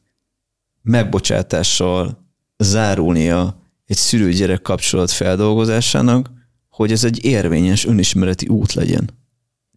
[0.82, 2.26] megbocsátással
[2.58, 6.32] zárulnia egy szülő-gyerek kapcsolat feldolgozásának,
[6.70, 9.10] hogy ez egy érvényes önismereti út legyen.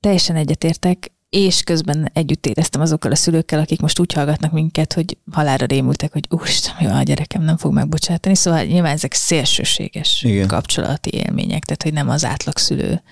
[0.00, 5.18] Teljesen egyetértek és közben együtt éreztem azokkal a szülőkkel, akik most úgy hallgatnak minket, hogy
[5.31, 8.35] halára rémültek, hogy úristen, jó, a gyerekem nem fog megbocsátani.
[8.35, 10.47] Szóval nyilván ezek szélsőséges Igen.
[10.47, 13.03] kapcsolati élmények, tehát hogy nem az átlag szülő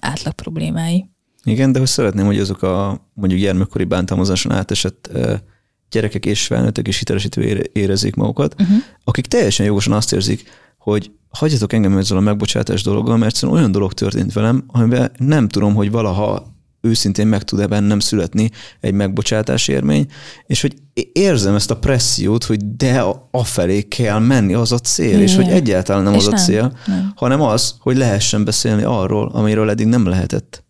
[0.00, 1.08] átlag problémái.
[1.44, 5.10] Igen, de hogy szeretném, hogy azok a mondjuk gyermekkori bántalmazáson átesett
[5.90, 8.76] gyerekek és felnőttek is hitelesítő érezzék magukat, uh-huh.
[9.04, 10.48] akik teljesen jogosan azt érzik,
[10.78, 15.74] hogy hagyjatok engem ezzel a megbocsátás dologgal, mert olyan dolog történt velem, amiben nem tudom,
[15.74, 16.53] hogy valaha
[16.84, 20.06] őszintén meg tud-e bennem születni egy megbocsátás érmény,
[20.46, 20.74] és hogy
[21.12, 25.20] érzem ezt a pressziót, hogy de afelé kell menni, az a cél, Igen.
[25.20, 27.12] és hogy egyáltalán nem és az nem, a cél, nem.
[27.16, 30.64] hanem az, hogy lehessen beszélni arról, amiről eddig nem lehetett.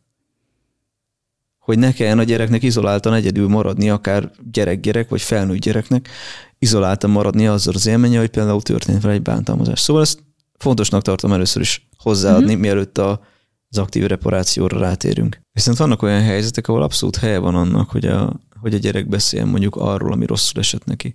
[1.58, 6.08] Hogy ne kelljen a gyereknek izoláltan egyedül maradni, akár gyerek-gyerek, vagy felnőtt gyereknek,
[6.58, 9.80] izoláltan maradni azzal az élménye, hogy például történt vele egy bántalmazás.
[9.80, 10.18] Szóval ezt
[10.58, 12.60] fontosnak tartom először is hozzáadni, uh-huh.
[12.60, 13.20] mielőtt a
[13.76, 15.40] az aktív reparációra rátérünk.
[15.52, 19.48] Viszont vannak olyan helyzetek, ahol abszolút helye van annak, hogy a, hogy a gyerek beszéljen
[19.48, 21.14] mondjuk arról, ami rosszul esett neki.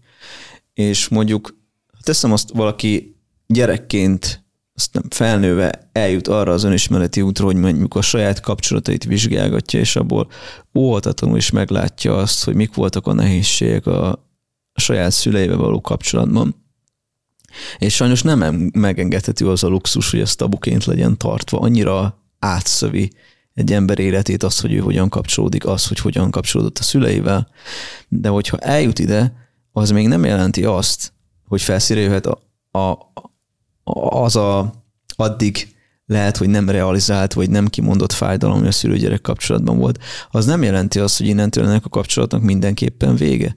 [0.73, 1.57] És mondjuk
[2.03, 3.15] teszem azt valaki
[3.47, 4.43] gyerekként,
[4.75, 9.95] azt nem felnőve eljut arra az önismereti útra, hogy mondjuk a saját kapcsolatait vizsgálgatja, és
[9.95, 10.27] abból
[10.77, 14.27] óhatatlanul is meglátja azt, hogy mik voltak a nehézségek a,
[14.79, 16.55] saját szüleivel való kapcsolatban.
[17.77, 21.59] És sajnos nem megengedhető az a luxus, hogy ez tabuként legyen tartva.
[21.59, 23.11] Annyira átszövi
[23.53, 27.47] egy ember életét az, hogy ő hogyan kapcsolódik, az, hogy hogyan kapcsolódott a szüleivel.
[28.07, 29.33] De hogyha eljut ide,
[29.71, 31.13] az még nem jelenti azt,
[31.47, 32.39] hogy felszíre jöhet a,
[32.79, 32.97] a,
[34.23, 34.73] az a
[35.15, 35.75] addig
[36.05, 39.99] lehet, hogy nem realizált, vagy nem kimondott fájdalom, ami a szülőgyerek kapcsolatban volt,
[40.31, 43.55] az nem jelenti azt, hogy innentől ennek a kapcsolatnak mindenképpen vége.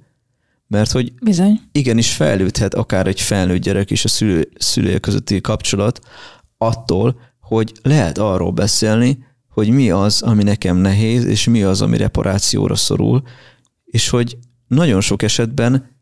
[0.66, 1.60] Mert hogy Bizony.
[1.72, 6.00] igenis fejlődhet akár egy felnőtt gyerek és a szülő, szülő közötti kapcsolat
[6.58, 7.20] attól,
[7.54, 12.74] hogy lehet arról beszélni, hogy mi az, ami nekem nehéz, és mi az, ami reparációra
[12.74, 13.22] szorul,
[13.84, 16.00] és hogy nagyon sok esetben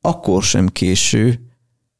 [0.00, 1.40] akkor sem késő,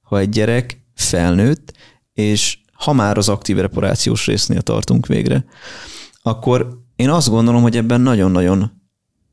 [0.01, 1.73] ha egy gyerek felnőtt,
[2.13, 5.45] és ha már az aktív reparációs résznél tartunk végre,
[6.23, 8.83] akkor én azt gondolom, hogy ebben nagyon-nagyon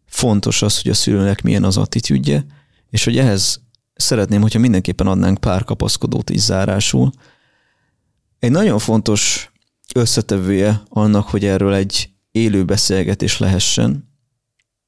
[0.05, 2.45] fontos az, hogy a szülőnek milyen az attitűdje,
[2.89, 3.61] és hogy ehhez
[3.93, 7.11] szeretném, hogyha mindenképpen adnánk pár kapaszkodót is zárásul,
[8.39, 9.51] egy nagyon fontos
[9.95, 14.09] összetevője annak, hogy erről egy élő beszélgetés lehessen,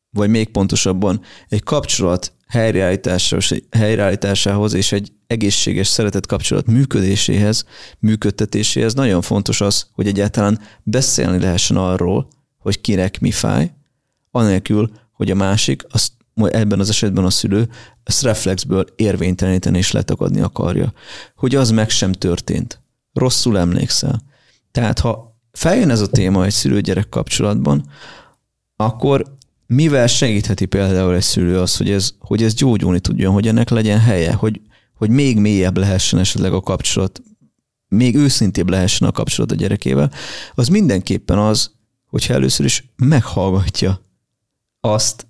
[0.09, 2.33] vagy még pontosabban egy kapcsolat
[3.71, 7.65] helyreállításához, és egy egészséges szeretett kapcsolat működéséhez,
[7.99, 12.27] működtetéséhez nagyon fontos az, hogy egyáltalán beszélni lehessen arról,
[12.57, 13.71] hogy kinek mi fáj,
[14.31, 17.69] anélkül, hogy a másik, azt, ebben az esetben a szülő,
[18.03, 20.93] ezt reflexből érvényteleníteni és letakadni akarja.
[21.35, 22.80] Hogy az meg sem történt
[23.13, 24.21] rosszul emlékszel.
[24.71, 27.89] Tehát ha feljön ez a téma egy szülő-gyerek kapcsolatban,
[28.75, 29.37] akkor
[29.67, 33.99] mivel segítheti például egy szülő az, hogy ez, hogy ez gyógyulni tudjon, hogy ennek legyen
[33.99, 34.61] helye, hogy,
[34.93, 37.21] hogy még mélyebb lehessen esetleg a kapcsolat,
[37.87, 40.11] még őszintébb lehessen a kapcsolat a gyerekével,
[40.53, 41.71] az mindenképpen az,
[42.05, 44.01] hogyha először is meghallgatja
[44.79, 45.27] azt,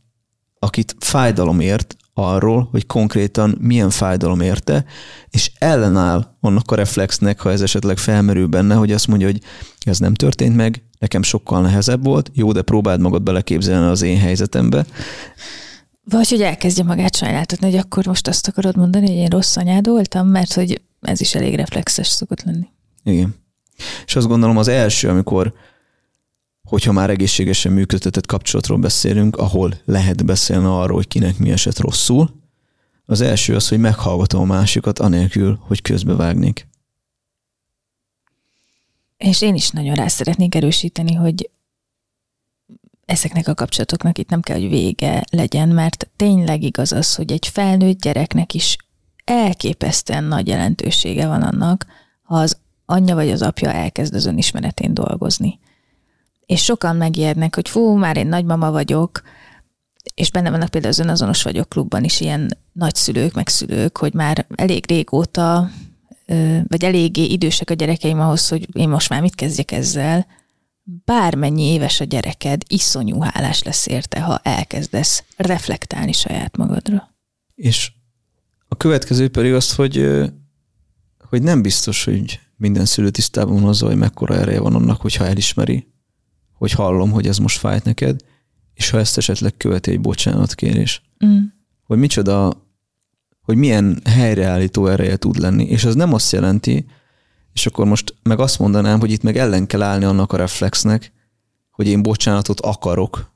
[0.60, 4.86] akit fájdalom ért, arról, hogy konkrétan milyen fájdalom érte,
[5.30, 9.42] és ellenáll annak a reflexnek, ha ez esetleg felmerül benne, hogy azt mondja, hogy
[9.80, 14.20] ez nem történt meg, nekem sokkal nehezebb volt, jó, de próbáld magad beleképzelni az én
[14.20, 14.86] helyzetembe.
[16.04, 19.88] Vagy hogy elkezdje magát sajnáltatni, hogy akkor most azt akarod mondani, hogy én rossz anyád
[19.88, 22.68] voltam, mert hogy ez is elég reflexes szokott lenni.
[23.04, 23.36] Igen.
[24.06, 25.54] És azt gondolom az első, amikor
[26.72, 32.42] hogyha már egészségesen működtetett kapcsolatról beszélünk, ahol lehet beszélni arról, hogy kinek mi esett rosszul,
[33.06, 36.68] az első az, hogy meghallgatom a másikat, anélkül, hogy közbevágnék.
[39.18, 41.50] És én is nagyon rá szeretnék erősíteni, hogy
[43.06, 47.48] ezeknek a kapcsolatoknak itt nem kell, hogy vége legyen, mert tényleg igaz az, hogy egy
[47.48, 48.78] felnőtt gyereknek is
[49.24, 51.86] elképesztően nagy jelentősége van annak,
[52.22, 55.60] ha az anyja vagy az apja elkezd az önismeretén dolgozni.
[56.52, 59.22] És sokan megijednek, hogy fú, már én nagymama vagyok,
[60.14, 64.46] és benne vannak például az önazonos vagyok klubban is ilyen nagyszülők, meg szülők, hogy már
[64.56, 65.70] elég régóta,
[66.68, 70.28] vagy eléggé idősek a gyerekeim ahhoz, hogy én most már mit kezdjek ezzel,
[70.84, 77.16] bármennyi éves a gyereked, iszonyú hálás lesz érte, ha elkezdesz reflektálni saját magadra.
[77.56, 77.92] És
[78.68, 80.10] a következő pedig az, hogy,
[81.30, 85.26] hogy nem biztos, hogy minden szülő tisztában van azzal, hogy mekkora ereje van annak, hogyha
[85.26, 85.90] elismeri,
[86.62, 88.20] hogy hallom, hogy ez most fájt neked,
[88.74, 91.02] és ha ezt esetleg követi egy bocsánatkérés.
[91.26, 91.38] Mm.
[91.84, 92.66] Hogy micsoda,
[93.42, 95.66] hogy milyen helyreállító ereje tud lenni.
[95.66, 96.86] És ez nem azt jelenti,
[97.54, 101.12] és akkor most meg azt mondanám, hogy itt meg ellen kell állni annak a reflexnek,
[101.72, 103.31] hogy én bocsánatot akarok,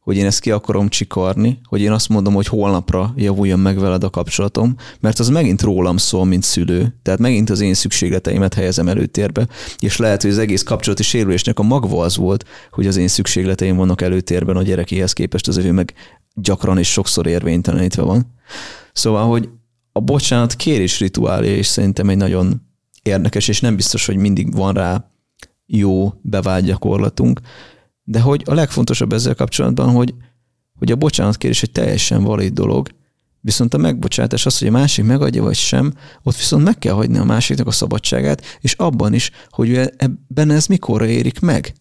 [0.00, 4.04] hogy én ezt ki akarom csikarni, hogy én azt mondom, hogy holnapra javuljon meg veled
[4.04, 6.98] a kapcsolatom, mert az megint rólam szól, mint szülő.
[7.02, 9.46] Tehát megint az én szükségleteimet helyezem előtérbe,
[9.78, 13.76] és lehet, hogy az egész kapcsolati sérülésnek a magva az volt, hogy az én szükségleteim
[13.76, 15.94] vannak előtérben a gyerekéhez képest, az ő meg
[16.34, 18.34] gyakran és sokszor érvénytelenítve van.
[18.92, 19.48] Szóval, hogy
[19.92, 22.62] a bocsánat kérés rituálja is szerintem egy nagyon
[23.02, 25.10] érdekes, és nem biztos, hogy mindig van rá
[25.66, 27.40] jó bevált gyakorlatunk,
[28.10, 30.14] de hogy a legfontosabb ezzel kapcsolatban, hogy,
[30.78, 32.88] hogy a bocsánatkérés egy teljesen valid dolog,
[33.40, 37.18] viszont a megbocsátás az, hogy a másik megadja vagy sem, ott viszont meg kell hagyni
[37.18, 41.72] a másiknak a szabadságát, és abban is, hogy ebben ez mikorra érik meg.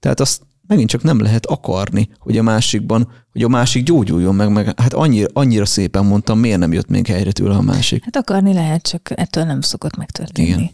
[0.00, 4.52] Tehát azt megint csak nem lehet akarni, hogy a másikban, hogy a másik gyógyuljon meg,
[4.52, 8.04] meg hát annyira, annyira szépen mondtam, miért nem jött még helyre tőle a másik.
[8.04, 10.50] Hát akarni lehet, csak ettől nem szokott megtörténni.
[10.50, 10.70] Igen.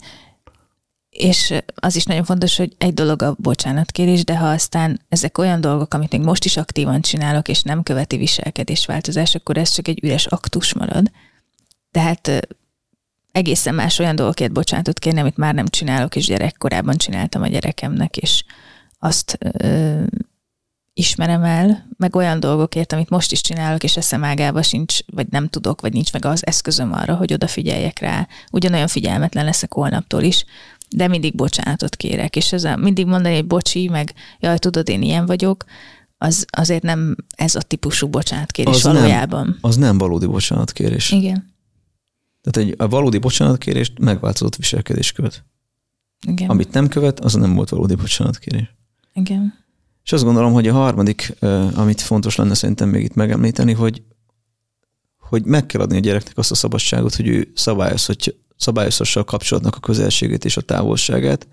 [1.18, 5.60] És az is nagyon fontos, hogy egy dolog a bocsánatkérés, de ha aztán ezek olyan
[5.60, 10.04] dolgok, amit még most is aktívan csinálok, és nem követi viselkedésváltozás, akkor ez csak egy
[10.04, 11.10] üres aktus marad.
[11.90, 12.48] Tehát
[13.32, 18.16] egészen más olyan dolgokért bocsánatot kérni, amit már nem csinálok, és gyerekkorában csináltam a gyerekemnek,
[18.16, 18.44] és
[18.98, 20.02] azt ö,
[20.92, 25.48] ismerem el, meg olyan dolgokért, amit most is csinálok, és eszem ágába sincs, vagy nem
[25.48, 28.28] tudok, vagy nincs meg az eszközöm arra, hogy odafigyeljek rá.
[28.50, 30.44] Ugyanolyan figyelmetlen leszek holnaptól is,
[30.96, 35.02] de mindig bocsánatot kérek, és ez a, mindig mondani, hogy bocsi, meg jaj, tudod, én
[35.02, 35.64] ilyen vagyok,
[36.18, 39.44] az azért nem ez a típusú bocsánatkérés az valójában.
[39.44, 41.10] Nem, az nem valódi bocsánatkérés.
[41.10, 41.54] Igen.
[42.42, 45.44] Tehát egy a valódi bocsánatkérést megváltozott viselkedés követ.
[46.26, 46.48] Igen.
[46.48, 48.74] Amit nem követ, az nem volt valódi bocsánatkérés.
[49.12, 49.54] Igen.
[50.04, 51.34] És azt gondolom, hogy a harmadik,
[51.74, 54.02] amit fontos lenne szerintem még itt megemlíteni, hogy,
[55.18, 59.76] hogy meg kell adni a gyereknek azt a szabadságot, hogy ő szabályozhatja, szabályozhassa a kapcsolatnak
[59.76, 61.48] a közelségét és a távolságát,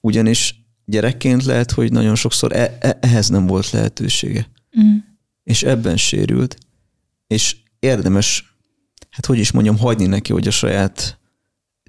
[0.00, 4.48] ugyanis gyerekként lehet, hogy nagyon sokszor e- e- ehhez nem volt lehetősége.
[4.80, 4.96] Mm.
[5.44, 6.56] És ebben sérült,
[7.26, 8.56] és érdemes,
[9.10, 11.18] hát hogy is mondjam, hagyni neki, hogy a saját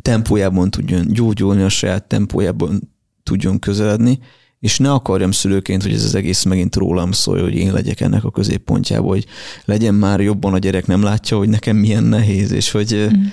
[0.01, 4.19] tempójában tudjon gyógyulni, a saját tempójában tudjon közeledni,
[4.59, 8.23] és ne akarjam szülőként, hogy ez az egész megint rólam szól, hogy én legyek ennek
[8.23, 9.25] a középpontjában, hogy
[9.65, 13.23] legyen már jobban a gyerek, nem látja, hogy nekem milyen nehéz, és hogy, mm.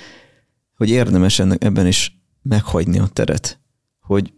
[0.77, 3.59] Hogy érdemes ennek, ebben is meghagyni a teret,
[4.01, 4.33] hogy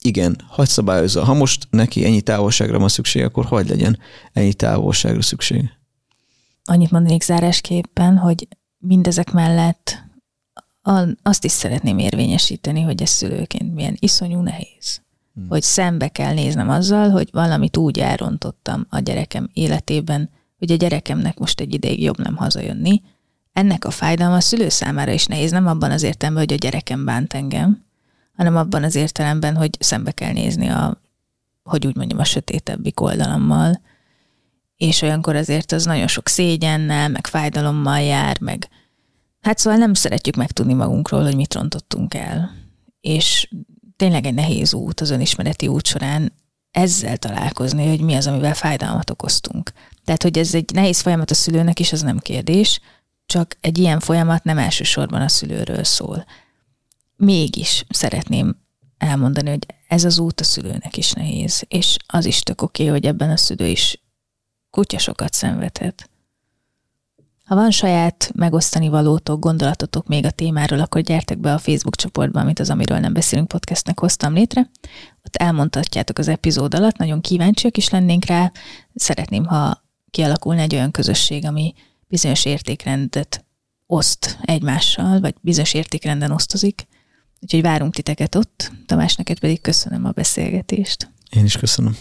[0.00, 1.24] igen, hagyd szabályozza.
[1.24, 3.98] Ha most neki ennyi távolságra van szüksége, akkor hagyd legyen
[4.32, 5.80] ennyi távolságra szüksége.
[6.64, 8.48] Annyit mondanék zárásképpen, hogy
[8.78, 10.02] mindezek mellett
[11.22, 15.02] azt is szeretném érvényesíteni, hogy ez szülőként milyen iszonyú nehéz
[15.34, 15.48] hmm.
[15.48, 21.38] hogy szembe kell néznem azzal, hogy valamit úgy elrontottam a gyerekem életében, hogy a gyerekemnek
[21.38, 23.02] most egy ideig jobb nem hazajönni.
[23.52, 27.04] Ennek a fájdalma a szülő számára is nehéz, nem abban az értelemben, hogy a gyerekem
[27.04, 27.84] bánt engem,
[28.36, 31.00] hanem abban az értelemben, hogy szembe kell nézni a,
[31.62, 33.80] hogy úgy mondjam, a sötétebbik oldalammal,
[34.76, 38.68] és olyankor azért az nagyon sok szégyennel, meg fájdalommal jár, meg
[39.40, 42.50] hát szóval nem szeretjük megtudni magunkról, hogy mit rontottunk el.
[43.00, 43.48] És
[43.96, 46.32] tényleg egy nehéz út az önismereti út során
[46.70, 49.72] ezzel találkozni, hogy mi az, amivel fájdalmat okoztunk.
[50.04, 52.80] Tehát, hogy ez egy nehéz folyamat a szülőnek is, az nem kérdés,
[53.32, 56.24] csak egy ilyen folyamat nem elsősorban a szülőről szól.
[57.16, 58.56] Mégis szeretném
[58.98, 63.06] elmondani, hogy ez az út a szülőnek is nehéz, és az is tök oké, hogy
[63.06, 64.02] ebben a szülő is
[64.70, 66.10] kutyasokat szenvedhet.
[67.44, 72.40] Ha van saját megosztani valótok, gondolatotok még a témáról, akkor gyertek be a Facebook csoportba,
[72.40, 74.70] amit az Amiről nem beszélünk podcastnek hoztam létre.
[75.24, 78.52] Ott elmondhatjátok az epizód alatt, nagyon kíváncsiak is lennénk rá.
[78.94, 81.74] Szeretném, ha kialakulna egy olyan közösség, ami
[82.12, 83.44] bizonyos értékrendet
[83.86, 86.86] oszt egymással, vagy bizonyos értékrenden osztozik.
[87.40, 88.72] Úgyhogy várunk titeket ott.
[88.86, 91.10] Tamás, neked pedig köszönöm a beszélgetést.
[91.30, 91.96] Én is köszönöm.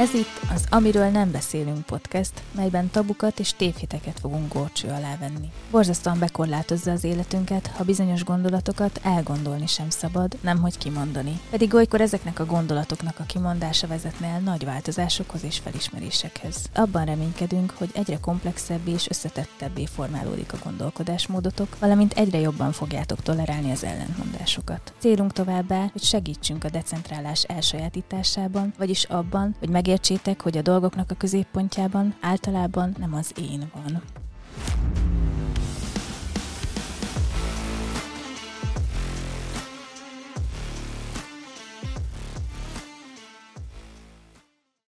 [0.00, 5.50] Ez itt az Amiről nem beszélünk podcast, melyben tabukat és tévhiteket fogunk górcső alá venni.
[5.70, 11.40] Borzasztóan bekorlátozza az életünket, ha bizonyos gondolatokat elgondolni sem szabad, nemhogy kimondani.
[11.50, 16.56] Pedig olykor ezeknek a gondolatoknak a kimondása vezetne el nagy változásokhoz és felismerésekhez.
[16.74, 23.70] Abban reménykedünk, hogy egyre komplexebbé és összetettebbé formálódik a gondolkodásmódotok, valamint egyre jobban fogjátok tolerálni
[23.70, 24.92] az ellentmondásokat.
[24.98, 31.10] Célunk továbbá, hogy segítsünk a decentrálás elsajátításában, vagyis abban, hogy meg megértsétek, hogy a dolgoknak
[31.10, 34.02] a középpontjában általában nem az én van.